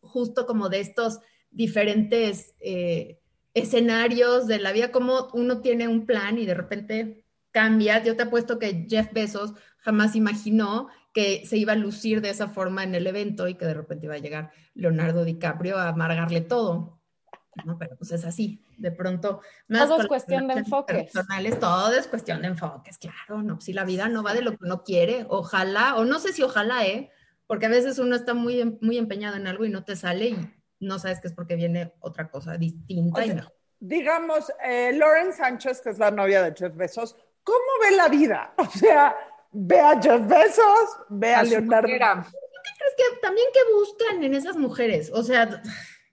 Justo 0.00 0.46
como 0.46 0.70
de 0.70 0.80
estos 0.80 1.20
diferentes 1.50 2.54
eh, 2.60 3.20
escenarios 3.52 4.46
de 4.46 4.58
la 4.58 4.72
vida, 4.72 4.90
como 4.90 5.28
uno 5.34 5.60
tiene 5.60 5.86
un 5.88 6.06
plan 6.06 6.38
y 6.38 6.46
de 6.46 6.54
repente 6.54 7.21
cambia. 7.52 8.02
Yo 8.02 8.16
te 8.16 8.24
apuesto 8.24 8.58
que 8.58 8.86
Jeff 8.88 9.12
Bezos 9.12 9.54
jamás 9.78 10.16
imaginó 10.16 10.88
que 11.14 11.44
se 11.46 11.56
iba 11.58 11.74
a 11.74 11.76
lucir 11.76 12.20
de 12.20 12.30
esa 12.30 12.48
forma 12.48 12.82
en 12.82 12.94
el 12.94 13.06
evento 13.06 13.46
y 13.46 13.54
que 13.54 13.66
de 13.66 13.74
repente 13.74 14.06
iba 14.06 14.14
a 14.14 14.18
llegar 14.18 14.50
Leonardo 14.74 15.24
DiCaprio 15.24 15.76
a 15.78 15.88
amargarle 15.88 16.40
todo. 16.40 16.98
¿no? 17.66 17.78
Pero 17.78 17.96
pues 17.98 18.10
es 18.12 18.24
así, 18.24 18.64
de 18.78 18.90
pronto. 18.92 19.42
Todo 19.68 20.00
es 20.00 20.06
cuestión 20.06 20.48
de 20.48 20.54
enfoques. 20.54 21.12
Personales, 21.12 21.60
todo 21.60 21.92
es 21.92 22.06
cuestión 22.06 22.40
de 22.40 22.48
enfoques, 22.48 22.96
claro, 22.96 23.42
no, 23.42 23.60
si 23.60 23.74
la 23.74 23.84
vida 23.84 24.08
no 24.08 24.22
va 24.22 24.32
de 24.32 24.40
lo 24.40 24.52
que 24.52 24.64
uno 24.64 24.82
quiere, 24.84 25.26
ojalá, 25.28 25.96
o 25.96 26.06
no 26.06 26.18
sé 26.18 26.32
si 26.32 26.42
ojalá, 26.42 26.86
¿eh? 26.86 27.10
Porque 27.46 27.66
a 27.66 27.68
veces 27.68 27.98
uno 27.98 28.16
está 28.16 28.32
muy, 28.32 28.58
em- 28.58 28.78
muy 28.80 28.96
empeñado 28.96 29.36
en 29.36 29.46
algo 29.46 29.66
y 29.66 29.68
no 29.68 29.84
te 29.84 29.96
sale 29.96 30.28
y 30.28 30.36
no 30.80 30.98
sabes 30.98 31.20
que 31.20 31.28
es 31.28 31.34
porque 31.34 31.54
viene 31.56 31.92
otra 32.00 32.30
cosa 32.30 32.56
distinta 32.56 33.20
O 33.20 33.22
y 33.22 33.26
sea, 33.26 33.34
mejor. 33.34 33.52
digamos, 33.80 34.50
eh, 34.64 34.92
Lauren 34.94 35.34
Sánchez, 35.34 35.82
que 35.82 35.90
es 35.90 35.98
la 35.98 36.10
novia 36.10 36.42
de 36.42 36.54
Jeff 36.56 36.74
Bezos, 36.74 37.16
¿cómo 37.44 37.58
ve 37.82 37.96
la 37.96 38.08
vida? 38.08 38.52
O 38.58 38.64
sea, 38.66 39.16
ve 39.50 39.80
a 39.80 40.00
Jeff 40.00 40.26
Bezos, 40.26 40.96
ve 41.08 41.34
a, 41.34 41.40
A 41.40 41.42
Leonardo. 41.42 41.88
manera. 41.88 42.26
¿Crees 42.78 42.94
que 42.96 43.16
también 43.20 43.46
que 43.52 43.72
buscan 43.74 44.22
en 44.24 44.34
esas 44.34 44.56
mujeres? 44.56 45.10
O 45.12 45.22
sea, 45.22 45.62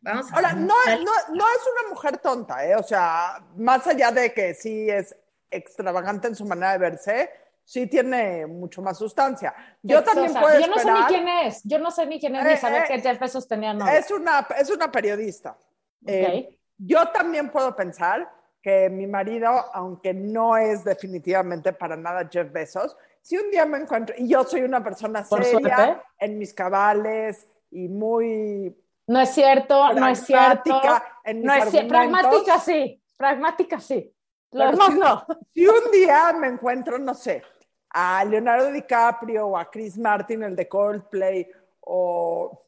vamos 0.02 0.32
a 0.32 0.36
Ahora, 0.36 0.54
no, 0.54 0.68
no, 0.86 1.12
no 1.36 1.46
es 1.48 1.62
una 1.82 1.90
mujer 1.90 2.18
tonta, 2.18 2.66
¿eh? 2.66 2.76
O 2.76 2.84
sea, 2.84 3.44
más 3.56 3.86
allá 3.88 4.12
de 4.12 4.34
que 4.34 4.54
sí 4.54 4.90
es 4.90 5.16
extravagante 5.52 6.28
en 6.28 6.36
su 6.36 6.46
manera 6.46 6.74
de 6.74 6.78
verse, 6.78 7.30
sí 7.64 7.88
tiene 7.88 8.46
mucho 8.48 8.82
más 8.82 8.98
sustancia. 8.98 9.54
Yo 9.82 10.04
también 10.04 10.34
puedo 10.34 10.60
Yo 10.60 10.68
no 10.68 10.78
sé 10.78 10.86
ni 10.86 10.92
esperar- 10.92 11.08
quién 11.08 11.28
es. 11.28 11.62
Yo 11.64 11.80
no 11.80 11.92
sé 11.92 12.06
ni 12.08 12.20
quién 12.20 12.36
es, 12.36 12.46
Eh, 12.46 12.50
ni 12.52 12.58
saber 12.58 12.84
eh, 12.84 12.86
que 12.88 13.02
Jeff 13.02 13.20
Bezos 13.20 13.48
tenía 13.48 13.74
novia. 13.74 13.98
Es 13.98 14.10
una, 14.12 14.48
es 14.58 14.70
una 14.70 14.92
periodista. 14.92 15.58
Eh, 16.06 16.48
Ok. 16.50 16.56
yo 16.78 17.08
también 17.10 17.50
puedo 17.52 17.76
pensar 17.76 18.32
que 18.62 18.90
mi 18.90 19.08
marido, 19.08 19.50
aunque 19.74 20.14
no 20.14 20.58
es 20.58 20.84
definitivamente 20.84 21.74
para 21.74 21.96
nada 21.96 22.28
Jeff 22.32 22.52
Bezos, 22.52 22.96
si 23.22 23.38
un 23.38 23.50
día 23.52 23.66
me 23.66 23.78
encuentro, 23.80 24.16
y 24.18 24.28
yo 24.28 24.44
soy 24.44 24.62
una 24.62 24.84
persona 24.84 25.24
Por 25.24 25.44
seria 25.44 25.76
suerte. 25.76 26.02
en 26.20 26.38
mis 26.40 26.54
cabales 26.54 27.48
y 27.72 27.88
muy 27.88 28.76
No 29.08 29.20
es 29.22 29.30
cierto, 29.30 29.94
no 29.94 30.08
es 30.08 30.20
cierto. 30.26 30.64
pragmática 30.64 31.20
en 31.24 31.38
mis 31.38 31.46
No 31.46 31.54
es 31.54 31.86
Pragmática 31.88 32.60
sí, 32.60 33.02
pragmática 33.18 33.80
sí. 33.80 34.14
Lo 34.52 34.60
Pero 34.66 34.72
demás 34.72 34.88
sí- 34.94 35.00
no. 35.00 35.26
Si 35.54 35.68
un 35.68 35.92
día 35.92 36.34
me 36.34 36.48
encuentro, 36.48 36.98
no 36.98 37.14
sé, 37.14 37.44
a 37.92 38.24
Leonardo 38.26 38.72
DiCaprio 38.72 39.48
o 39.48 39.58
a 39.58 39.70
Chris 39.70 39.98
Martin, 39.98 40.44
el 40.44 40.56
de 40.56 40.68
Coldplay, 40.68 41.48
o, 41.82 42.66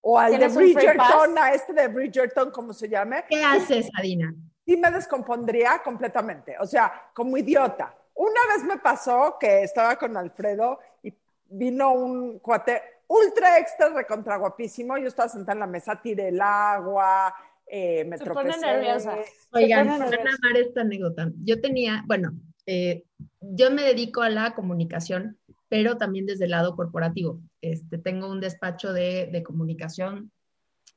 o 0.00 0.18
al 0.18 0.32
de 0.32 0.38
¿Tienes 0.38 0.56
un 0.56 0.62
free 0.62 0.74
Bridgerton, 0.74 1.38
a 1.38 1.52
este 1.52 1.72
de 1.74 1.88
Bridgerton, 1.88 2.50
como 2.50 2.72
se 2.72 2.88
llame, 2.88 3.24
¿Qué 3.28 3.42
haces, 3.44 3.90
Adina? 3.98 4.34
Sí 4.70 4.76
me 4.76 4.90
descompondría 4.92 5.82
completamente, 5.82 6.54
o 6.60 6.64
sea, 6.66 7.10
como 7.12 7.36
idiota. 7.36 7.92
Una 8.14 8.40
vez 8.54 8.62
me 8.64 8.78
pasó 8.78 9.36
que 9.40 9.64
estaba 9.64 9.96
con 9.96 10.16
Alfredo 10.16 10.78
y 11.02 11.12
vino 11.48 11.92
un 11.92 12.38
cuate 12.38 12.80
ultra 13.08 13.58
extra 13.58 13.88
recontra 13.88 14.36
guapísimo, 14.36 14.96
yo 14.96 15.08
estaba 15.08 15.28
sentada 15.28 15.54
en 15.54 15.58
la 15.58 15.66
mesa, 15.66 16.00
tiré 16.00 16.28
el 16.28 16.40
agua, 16.40 17.34
eh, 17.66 18.04
me 18.04 18.16
Se 18.16 18.24
pone 18.26 18.50
tropecé. 18.50 18.60
nerviosa. 18.60 19.18
Oigan, 19.52 19.88
pone 19.88 19.98
van 19.98 20.26
a 20.28 20.30
amar 20.40 20.56
esta 20.56 20.82
anécdota. 20.82 21.32
Yo 21.42 21.60
tenía, 21.60 22.04
bueno, 22.06 22.30
eh, 22.64 23.02
yo 23.40 23.72
me 23.72 23.82
dedico 23.82 24.22
a 24.22 24.30
la 24.30 24.54
comunicación, 24.54 25.36
pero 25.68 25.96
también 25.96 26.26
desde 26.26 26.44
el 26.44 26.52
lado 26.52 26.76
corporativo. 26.76 27.40
Este, 27.60 27.98
tengo 27.98 28.30
un 28.30 28.38
despacho 28.40 28.92
de, 28.92 29.30
de 29.32 29.42
comunicación, 29.42 30.30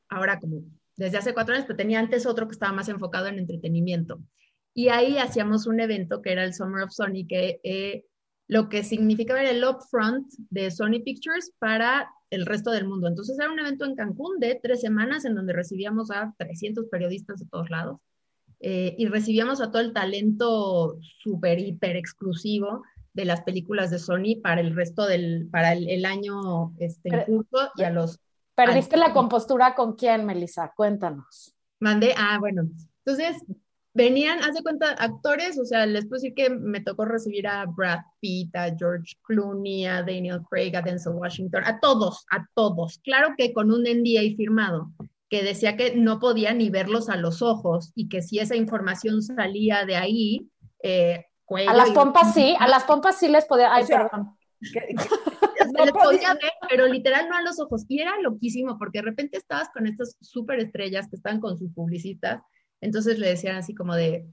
ahora 0.09 0.39
como 0.39 0.61
desde 0.95 1.17
hace 1.17 1.33
cuatro 1.33 1.53
años, 1.55 1.65
pero 1.65 1.77
tenía 1.77 1.99
antes 1.99 2.25
otro 2.25 2.47
que 2.47 2.53
estaba 2.53 2.73
más 2.73 2.89
enfocado 2.89 3.27
en 3.27 3.39
entretenimiento. 3.39 4.19
Y 4.73 4.89
ahí 4.89 5.17
hacíamos 5.17 5.67
un 5.67 5.79
evento 5.79 6.21
que 6.21 6.31
era 6.31 6.43
el 6.43 6.53
Summer 6.53 6.83
of 6.83 6.91
Sony, 6.91 7.27
que 7.27 7.59
eh, 7.63 8.05
lo 8.47 8.69
que 8.69 8.83
significaba 8.83 9.41
era 9.41 9.51
el 9.51 9.63
upfront 9.63 10.27
de 10.49 10.71
Sony 10.71 11.01
Pictures 11.03 11.51
para 11.59 12.09
el 12.29 12.45
resto 12.45 12.71
del 12.71 12.87
mundo. 12.87 13.07
Entonces 13.07 13.37
era 13.39 13.51
un 13.51 13.59
evento 13.59 13.85
en 13.85 13.95
Cancún 13.95 14.39
de 14.39 14.59
tres 14.61 14.81
semanas 14.81 15.25
en 15.25 15.35
donde 15.35 15.53
recibíamos 15.53 16.11
a 16.11 16.33
300 16.37 16.87
periodistas 16.87 17.39
de 17.39 17.45
todos 17.45 17.69
lados 17.69 17.99
eh, 18.59 18.95
y 18.97 19.05
recibíamos 19.07 19.61
a 19.61 19.71
todo 19.71 19.81
el 19.81 19.93
talento 19.93 20.97
súper, 21.21 21.59
hiper 21.59 21.95
exclusivo 21.95 22.83
de 23.13 23.25
las 23.25 23.41
películas 23.41 23.91
de 23.91 23.99
Sony 23.99 24.41
para 24.41 24.61
el 24.61 24.75
resto 24.75 25.05
del, 25.05 25.47
para 25.51 25.73
el, 25.73 25.87
el 25.87 26.05
año 26.05 26.73
este, 26.79 27.09
en 27.09 27.23
curso 27.25 27.69
y 27.75 27.83
a 27.83 27.91
los 27.91 28.19
¿Perdiste 28.55 28.95
Ay. 28.95 29.01
la 29.01 29.13
compostura 29.13 29.75
con 29.75 29.95
quién, 29.95 30.25
Melissa? 30.25 30.71
Cuéntanos. 30.75 31.53
Mandé, 31.79 32.13
ah, 32.17 32.37
bueno. 32.39 32.63
Entonces, 33.05 33.43
venían, 33.93 34.39
haz 34.43 34.53
de 34.53 34.63
cuenta, 34.63 34.89
actores, 34.91 35.59
o 35.59 35.65
sea, 35.65 35.85
les 35.85 36.05
puedo 36.05 36.21
decir 36.21 36.33
que 36.35 36.49
me 36.49 36.81
tocó 36.81 37.05
recibir 37.05 37.47
a 37.47 37.65
Brad 37.65 37.99
Pitt, 38.19 38.55
a 38.55 38.73
George 38.77 39.15
Clooney, 39.23 39.85
a 39.85 40.01
Daniel 40.03 40.41
Craig, 40.49 40.75
a 40.75 40.81
Denzel 40.81 41.13
Washington, 41.13 41.63
a 41.65 41.79
todos, 41.79 42.25
a 42.31 42.45
todos. 42.53 42.99
Claro 43.03 43.33
que 43.37 43.53
con 43.53 43.71
un 43.71 43.83
NDA 43.83 44.35
firmado, 44.37 44.91
que 45.29 45.43
decía 45.43 45.75
que 45.75 45.95
no 45.95 46.19
podía 46.19 46.53
ni 46.53 46.69
verlos 46.69 47.09
a 47.09 47.17
los 47.17 47.41
ojos 47.41 47.91
y 47.95 48.07
que 48.07 48.21
si 48.21 48.39
esa 48.39 48.55
información 48.55 49.21
salía 49.23 49.83
de 49.85 49.95
ahí, 49.95 50.47
eh, 50.83 51.25
A 51.67 51.73
las 51.73 51.89
y- 51.89 51.93
pompas 51.93 52.33
sí, 52.35 52.55
a 52.59 52.67
las 52.67 52.83
pompas 52.85 53.17
sí 53.19 53.27
les 53.27 53.45
podía. 53.45 53.73
Ay, 53.73 53.83
O 53.83 53.87
sea, 53.87 54.09
perdón. 54.09 54.37
Que- 54.71 54.95
no 55.77 55.85
les 55.85 55.93
podía- 55.93 56.33
ver, 56.33 56.51
pero 56.69 56.87
literal 56.87 57.29
no 57.29 57.35
a 57.35 57.41
los 57.41 57.59
ojos. 57.59 57.85
Y 57.87 57.99
era 57.99 58.19
loquísimo, 58.21 58.77
porque 58.77 58.99
de 58.99 59.05
repente 59.05 59.37
estabas 59.37 59.69
con 59.73 59.87
estas 59.87 60.17
súper 60.21 60.59
estrellas 60.59 61.07
que 61.09 61.15
estaban 61.15 61.39
con 61.39 61.57
sus 61.57 61.71
publicistas, 61.71 62.41
entonces 62.81 63.19
le 63.19 63.27
decían 63.29 63.55
así 63.55 63.73
como 63.73 63.95
de, 63.95 64.25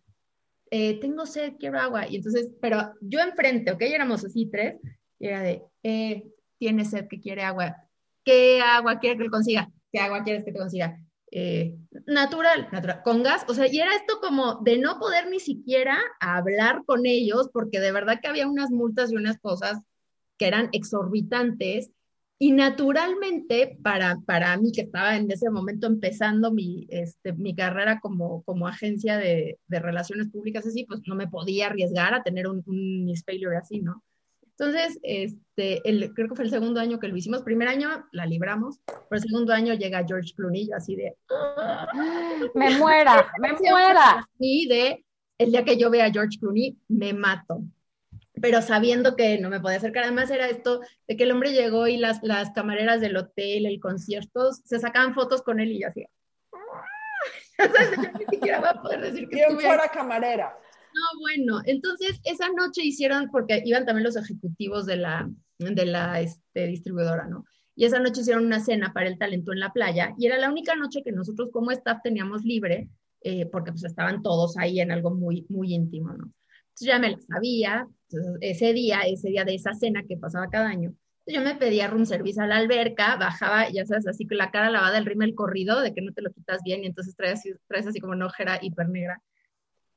eh, 0.70 1.00
tengo 1.00 1.26
sed, 1.26 1.54
quiero 1.58 1.78
agua. 1.78 2.08
Y 2.08 2.16
entonces, 2.16 2.50
pero 2.60 2.94
yo 3.00 3.20
enfrente, 3.20 3.72
¿ok? 3.72 3.82
Éramos 3.82 4.24
así 4.24 4.48
tres, 4.50 4.76
y 5.18 5.26
era 5.26 5.42
de, 5.42 5.62
eh, 5.82 6.24
tiene 6.58 6.84
sed, 6.84 7.06
que 7.08 7.20
quiere 7.20 7.42
agua. 7.42 7.76
¿Qué 8.24 8.60
agua 8.60 8.98
quiere 8.98 9.16
que 9.16 9.24
le 9.24 9.30
consiga? 9.30 9.70
¿Qué 9.92 9.98
agua 9.98 10.22
quieres 10.22 10.44
que 10.44 10.52
te 10.52 10.58
consiga? 10.58 10.98
Eh, 11.32 11.76
natural, 12.06 12.68
natural, 12.72 13.02
con 13.04 13.22
gas, 13.22 13.44
o 13.48 13.54
sea, 13.54 13.68
y 13.68 13.78
era 13.78 13.94
esto 13.94 14.18
como 14.20 14.56
de 14.62 14.78
no 14.78 14.98
poder 14.98 15.28
ni 15.28 15.38
siquiera 15.38 15.96
hablar 16.18 16.82
con 16.86 17.06
ellos, 17.06 17.50
porque 17.52 17.78
de 17.78 17.92
verdad 17.92 18.18
que 18.20 18.26
había 18.26 18.48
unas 18.48 18.70
multas 18.70 19.12
y 19.12 19.16
unas 19.16 19.38
cosas 19.38 19.78
que 20.40 20.48
eran 20.48 20.70
exorbitantes. 20.72 21.90
Y 22.38 22.52
naturalmente, 22.52 23.78
para, 23.82 24.16
para 24.24 24.56
mí, 24.56 24.72
que 24.72 24.80
estaba 24.80 25.14
en 25.18 25.30
ese 25.30 25.50
momento 25.50 25.86
empezando 25.86 26.50
mi, 26.50 26.86
este, 26.88 27.34
mi 27.34 27.54
carrera 27.54 28.00
como, 28.00 28.42
como 28.44 28.66
agencia 28.66 29.18
de, 29.18 29.58
de 29.68 29.78
relaciones 29.78 30.28
públicas 30.30 30.66
así, 30.66 30.86
pues 30.86 31.02
no 31.06 31.14
me 31.14 31.28
podía 31.28 31.66
arriesgar 31.66 32.14
a 32.14 32.22
tener 32.22 32.48
un, 32.48 32.62
un 32.66 33.04
Miss 33.04 33.22
Failure 33.22 33.58
así, 33.58 33.82
¿no? 33.82 34.02
Entonces, 34.42 34.98
este, 35.02 35.86
el, 35.86 36.14
creo 36.14 36.28
que 36.28 36.36
fue 36.36 36.46
el 36.46 36.50
segundo 36.50 36.80
año 36.80 36.98
que 36.98 37.08
lo 37.08 37.16
hicimos. 37.18 37.42
Primer 37.42 37.68
año 37.68 37.90
la 38.12 38.24
libramos, 38.24 38.80
pero 38.86 39.06
el 39.10 39.20
segundo 39.20 39.52
año 39.52 39.74
llega 39.74 40.06
George 40.06 40.32
Clooney, 40.34 40.68
yo 40.68 40.76
así 40.76 40.96
de... 40.96 41.16
Me 42.54 42.78
muera, 42.78 43.30
me 43.38 43.52
muera. 43.70 44.26
Y 44.38 44.66
de 44.68 45.04
el 45.36 45.50
día 45.50 45.64
que 45.64 45.76
yo 45.76 45.90
vea 45.90 46.06
a 46.06 46.10
George 46.10 46.38
Clooney, 46.38 46.78
me 46.88 47.12
mato. 47.12 47.62
Pero 48.40 48.62
sabiendo 48.62 49.16
que 49.16 49.38
no 49.38 49.50
me 49.50 49.60
podía 49.60 49.78
acercar, 49.78 50.04
además 50.04 50.30
era 50.30 50.48
esto 50.48 50.80
de 51.06 51.16
que 51.16 51.24
el 51.24 51.32
hombre 51.32 51.52
llegó 51.52 51.86
y 51.86 51.96
las, 51.96 52.22
las 52.22 52.50
camareras 52.52 53.00
del 53.00 53.16
hotel, 53.16 53.66
el 53.66 53.80
concierto, 53.80 54.52
se 54.52 54.78
sacaban 54.78 55.14
fotos 55.14 55.42
con 55.42 55.60
él 55.60 55.72
y 55.72 55.80
yo 55.82 55.88
así. 55.88 56.06
¿sabes? 57.56 57.90
Yo 57.96 58.18
ni 58.18 58.24
siquiera 58.26 58.60
voy 58.60 58.68
a 58.68 58.82
poder 58.82 59.00
decir 59.00 59.28
que 59.28 59.36
¿Quién 59.36 59.50
estuve 59.50 59.64
ahí. 59.64 59.68
fuera 59.68 59.88
camarera? 59.88 60.58
No, 60.92 61.20
bueno, 61.20 61.60
entonces 61.66 62.20
esa 62.24 62.48
noche 62.48 62.82
hicieron, 62.82 63.30
porque 63.30 63.62
iban 63.64 63.86
también 63.86 64.04
los 64.04 64.16
ejecutivos 64.16 64.86
de 64.86 64.96
la, 64.96 65.30
de 65.58 65.86
la 65.86 66.20
este, 66.20 66.66
distribuidora, 66.66 67.26
¿no? 67.26 67.44
Y 67.76 67.84
esa 67.84 68.00
noche 68.00 68.22
hicieron 68.22 68.44
una 68.44 68.60
cena 68.60 68.92
para 68.92 69.08
el 69.08 69.18
talento 69.18 69.52
en 69.52 69.60
la 69.60 69.72
playa 69.72 70.14
y 70.18 70.26
era 70.26 70.36
la 70.36 70.50
única 70.50 70.74
noche 70.74 71.02
que 71.02 71.12
nosotros 71.12 71.50
como 71.52 71.70
staff 71.70 72.00
teníamos 72.02 72.42
libre, 72.42 72.88
eh, 73.22 73.46
porque 73.46 73.70
pues 73.70 73.84
estaban 73.84 74.22
todos 74.22 74.56
ahí 74.58 74.80
en 74.80 74.90
algo 74.90 75.10
muy, 75.14 75.46
muy 75.48 75.74
íntimo, 75.74 76.08
¿no? 76.08 76.32
Entonces 76.70 76.86
ya 76.86 76.98
me 76.98 77.10
la 77.10 77.20
sabía, 77.20 77.88
entonces, 78.10 78.38
ese 78.40 78.72
día, 78.72 79.00
ese 79.02 79.28
día 79.28 79.44
de 79.44 79.54
esa 79.54 79.74
cena 79.74 80.04
que 80.06 80.16
pasaba 80.16 80.48
cada 80.48 80.68
año, 80.68 80.94
yo 81.26 81.40
me 81.42 81.54
pedía 81.54 81.86
room 81.86 82.06
service 82.06 82.40
a 82.40 82.46
la 82.46 82.56
alberca, 82.56 83.16
bajaba, 83.16 83.70
ya 83.70 83.86
sabes, 83.86 84.06
así 84.06 84.26
con 84.26 84.38
la 84.38 84.50
cara 84.50 84.70
lavada, 84.70 84.98
el 84.98 85.06
rímel 85.06 85.34
corrido, 85.34 85.80
de 85.80 85.94
que 85.94 86.02
no 86.02 86.12
te 86.12 86.22
lo 86.22 86.32
quitas 86.32 86.62
bien, 86.64 86.82
y 86.82 86.86
entonces 86.86 87.14
traes, 87.14 87.42
traes 87.68 87.86
así 87.86 88.00
como 88.00 88.12
una 88.12 88.26
ojera 88.26 88.58
hiper 88.60 88.88
negra. 88.88 89.22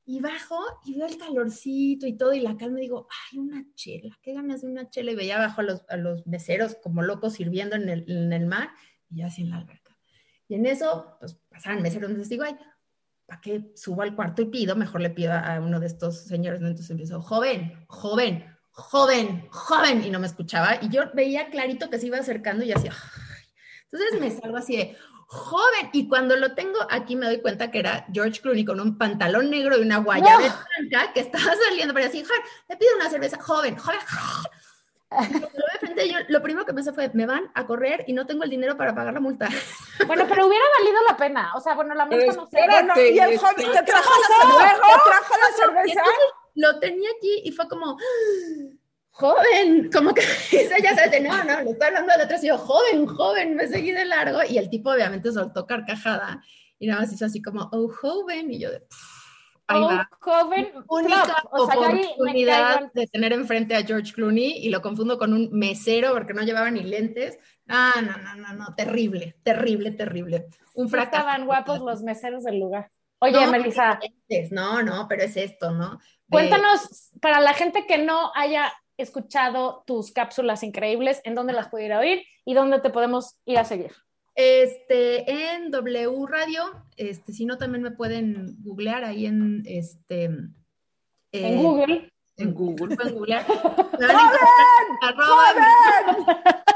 Y 0.05 0.19
bajo 0.19 0.59
y 0.85 0.97
veo 0.97 1.07
el 1.07 1.17
calorcito 1.17 2.05
y 2.05 2.13
todo, 2.17 2.33
y 2.33 2.41
la 2.41 2.57
calma, 2.57 2.79
y 2.79 2.83
digo, 2.83 3.07
ay, 3.31 3.39
una 3.39 3.65
chela, 3.73 4.17
qué 4.21 4.33
ganas 4.33 4.61
de 4.61 4.67
una 4.67 4.89
chela. 4.89 5.11
Y 5.11 5.15
veía 5.15 5.37
abajo 5.37 5.61
a 5.61 5.63
los, 5.63 5.85
a 5.89 5.97
los 5.97 6.27
meseros 6.27 6.75
como 6.75 7.01
locos 7.01 7.33
sirviendo 7.33 7.75
en 7.77 7.89
el, 7.89 8.11
en 8.11 8.33
el 8.33 8.45
mar, 8.45 8.69
y 9.09 9.21
yo 9.21 9.27
así 9.27 9.43
en 9.43 9.49
la 9.49 9.57
alberca. 9.57 9.97
Y 10.49 10.55
en 10.55 10.65
eso, 10.65 11.15
pues 11.19 11.39
pasaban 11.49 11.81
meseros, 11.81 12.09
entonces 12.09 12.29
digo, 12.29 12.43
ay, 12.43 12.55
¿para 13.25 13.41
qué 13.41 13.71
subo 13.75 14.01
al 14.01 14.15
cuarto 14.15 14.41
y 14.41 14.45
pido? 14.45 14.75
Mejor 14.75 15.01
le 15.01 15.09
pido 15.09 15.33
a, 15.33 15.59
uno 15.59 15.79
de 15.79 15.87
estos 15.87 16.25
señores, 16.25 16.61
¿no? 16.61 16.67
Entonces 16.67 16.89
empiezo, 16.89 17.21
joven, 17.21 17.85
joven, 17.87 18.45
joven, 18.71 19.47
joven, 19.49 20.03
y 20.03 20.09
no 20.09 20.19
me 20.19 20.27
escuchaba, 20.27 20.77
y 20.81 20.89
yo 20.89 21.03
veía 21.13 21.49
clarito 21.49 21.89
que 21.89 21.99
se 21.99 22.07
iba 22.07 22.17
acercando 22.17 22.63
y 22.63 22.71
así, 22.71 22.87
ay. 22.87 23.45
entonces 23.91 24.19
me 24.19 24.31
salgo 24.31 24.57
así 24.57 24.77
de, 24.77 24.97
joven, 25.27 25.89
y 25.93 26.07
cuando 26.07 26.35
lo 26.35 26.53
tengo 26.53 26.79
aquí 26.89 27.15
me 27.15 27.27
doy 27.27 27.41
cuenta 27.41 27.71
que 27.71 27.79
era 27.79 28.05
George 28.11 28.41
Clooney 28.41 28.65
con 28.65 28.79
un 28.79 28.97
pantalón 28.97 29.49
negro 29.49 29.77
y 29.77 29.81
una 29.81 29.97
guayaba 29.97 30.65
blanca 30.79 31.13
que 31.13 31.19
estaba 31.19 31.53
saliendo, 31.67 31.93
pero 31.93 32.07
así, 32.07 32.23
joven, 32.23 32.41
le 32.69 32.77
pido 32.77 32.95
una 32.95 33.09
cerveza, 33.09 33.39
joven, 33.39 33.77
joven, 33.77 33.99
Lo 35.31 35.39
de 35.39 35.79
frente, 35.79 36.09
yo, 36.09 36.17
lo 36.27 36.41
primero 36.41 36.65
que 36.65 36.73
pensé 36.73 36.91
fue, 36.93 37.09
me 37.13 37.25
van 37.25 37.51
a 37.53 37.65
correr 37.65 38.03
y 38.07 38.13
no 38.13 38.25
tengo 38.25 38.43
el 38.43 38.49
dinero 38.49 38.75
para 38.77 38.93
pagar 38.95 39.13
la 39.13 39.19
multa. 39.19 39.47
Bueno, 40.07 40.25
pero 40.27 40.47
hubiera 40.47 40.65
valido 40.79 41.01
la 41.07 41.15
pena. 41.15 41.51
O 41.55 41.61
sea, 41.61 41.75
bueno, 41.75 41.93
la 41.93 42.05
multa 42.05 42.25
Pero 42.25 42.33
no 42.41 42.47
sé. 42.47 42.57
Bueno, 42.65 42.93
y 42.99 43.19
el 43.19 43.37
joven 43.37 43.71
te 43.71 43.83
trajo 43.83 44.11
¿qué 44.11 44.33
la 44.33 44.49
cerveza. 44.49 44.81
¿Te 44.81 45.09
trajo 45.09 45.33
la 45.39 45.55
cerveza? 45.55 45.99
entonces 45.99 46.23
lo 46.55 46.79
tenía 46.79 47.09
aquí 47.17 47.41
y 47.45 47.51
fue 47.51 47.67
como, 47.69 47.97
joven, 49.11 49.89
como 49.93 50.13
que 50.13 50.21
eso 50.51 50.75
ya 50.81 50.95
sabes, 50.95 51.21
no, 51.21 51.43
no, 51.43 51.61
le 51.61 51.71
estoy 51.71 51.87
hablando 51.87 52.13
de 52.17 52.23
atrás 52.23 52.43
y 52.43 52.47
yo, 52.47 52.57
joven, 52.57 53.05
joven, 53.05 53.55
me 53.55 53.67
seguí 53.67 53.91
de 53.91 54.05
largo 54.05 54.39
y 54.47 54.57
el 54.57 54.69
tipo 54.69 54.91
obviamente 54.91 55.31
soltó 55.31 55.65
carcajada 55.65 56.41
y 56.79 56.87
nada 56.87 57.01
más 57.01 57.13
hizo 57.13 57.25
así 57.25 57.41
como, 57.41 57.69
oh, 57.71 57.87
joven, 57.89 58.51
y 58.51 58.59
yo 58.59 58.71
de, 58.71 58.79
"Pff, 58.81 59.12
va. 59.67 60.09
joven, 60.19 60.73
Única. 60.87 61.43
O 61.51 61.65
sea, 61.65 61.75
yo 61.75 61.85
ahí 61.85 62.05
oportunidad 62.13 62.91
de 62.93 63.07
tener 63.07 63.33
enfrente 63.33 63.75
a 63.75 63.83
George 63.83 64.13
Clooney 64.13 64.57
y 64.57 64.69
lo 64.69 64.81
confundo 64.81 65.17
con 65.17 65.33
un 65.33 65.49
mesero 65.51 66.13
porque 66.13 66.33
no 66.33 66.43
llevaba 66.43 66.69
ni 66.69 66.83
lentes. 66.83 67.39
Ah, 67.67 67.93
no, 68.01 68.17
no, 68.17 68.35
no, 68.35 68.53
no, 68.53 68.75
terrible, 68.75 69.37
terrible, 69.43 69.91
terrible. 69.91 70.47
Un 70.75 70.89
fracaso. 70.89 71.17
estaban 71.17 71.45
guapos 71.45 71.79
los 71.79 72.01
meseros 72.03 72.43
del 72.43 72.59
lugar. 72.59 72.91
Oye, 73.19 73.45
No, 73.45 73.51
Melissa, 73.51 73.99
No, 74.51 74.83
no, 74.83 75.07
pero 75.07 75.23
es 75.23 75.37
esto, 75.37 75.71
¿no? 75.71 75.91
De- 75.91 75.99
cuéntanos, 76.29 77.11
para 77.21 77.39
la 77.39 77.53
gente 77.53 77.85
que 77.87 77.97
no 77.97 78.31
haya 78.35 78.73
escuchado 78.97 79.83
tus 79.87 80.11
cápsulas 80.11 80.61
increíbles, 80.63 81.21
¿en 81.23 81.35
dónde 81.35 81.53
las 81.53 81.69
pudiera 81.69 81.99
oír 81.99 82.23
y 82.43 82.53
dónde 82.53 82.81
te 82.81 82.89
podemos 82.89 83.37
ir 83.45 83.57
a 83.57 83.63
seguir? 83.63 83.93
Este, 84.35 85.53
en 85.53 85.69
W 85.69 86.25
Radio, 86.27 86.63
este, 86.97 87.33
si 87.33 87.45
no 87.45 87.57
también 87.57 87.83
me 87.83 87.91
pueden 87.91 88.55
googlear 88.63 89.03
ahí 89.03 89.27
en 89.27 89.63
este 89.65 90.25
En 90.25 90.55
eh, 91.31 91.55
Google. 91.55 92.11
En 92.37 92.53
Google. 92.53 92.95
pueden 92.95 93.15
googlear. 93.15 93.45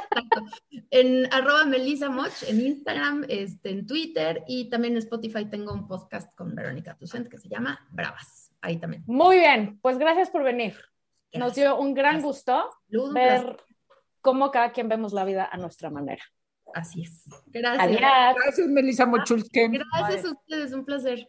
En 0.89 1.31
arroba 1.33 1.65
Melissa 1.65 2.09
Moch, 2.09 2.43
en 2.47 2.61
Instagram, 2.61 3.25
este, 3.27 3.71
en 3.71 3.85
Twitter 3.85 4.43
y 4.47 4.69
también 4.69 4.93
en 4.93 4.99
Spotify 4.99 5.45
tengo 5.45 5.73
un 5.73 5.87
podcast 5.87 6.33
con 6.35 6.55
Verónica 6.55 6.95
Tucent 6.95 7.27
que 7.27 7.37
se 7.37 7.49
llama 7.49 7.85
Bravas. 7.91 8.51
Ahí 8.61 8.77
también. 8.77 9.03
Muy 9.05 9.37
bien, 9.37 9.79
pues 9.81 9.97
gracias 9.97 10.29
por 10.29 10.43
venir. 10.43 10.75
Nos 11.33 11.55
dio 11.55 11.77
un 11.77 11.93
gran 11.93 12.21
Gracias. 12.21 12.23
gusto 12.23 12.69
ver 13.13 13.57
cómo 14.21 14.49
cada 14.49 14.71
quien 14.71 14.89
vemos 14.89 15.13
la 15.13 15.25
vida 15.25 15.47
a 15.51 15.57
nuestra 15.57 15.89
manera. 15.89 16.23
Así 16.73 17.03
es. 17.03 17.23
Gracias. 17.47 17.85
Adiós. 17.85 18.35
Gracias, 18.43 18.67
Melissa 18.67 19.05
Mochulken. 19.05 19.73
Gracias 19.73 20.25
a 20.25 20.31
ustedes, 20.31 20.73
un 20.73 20.85
placer. 20.85 21.27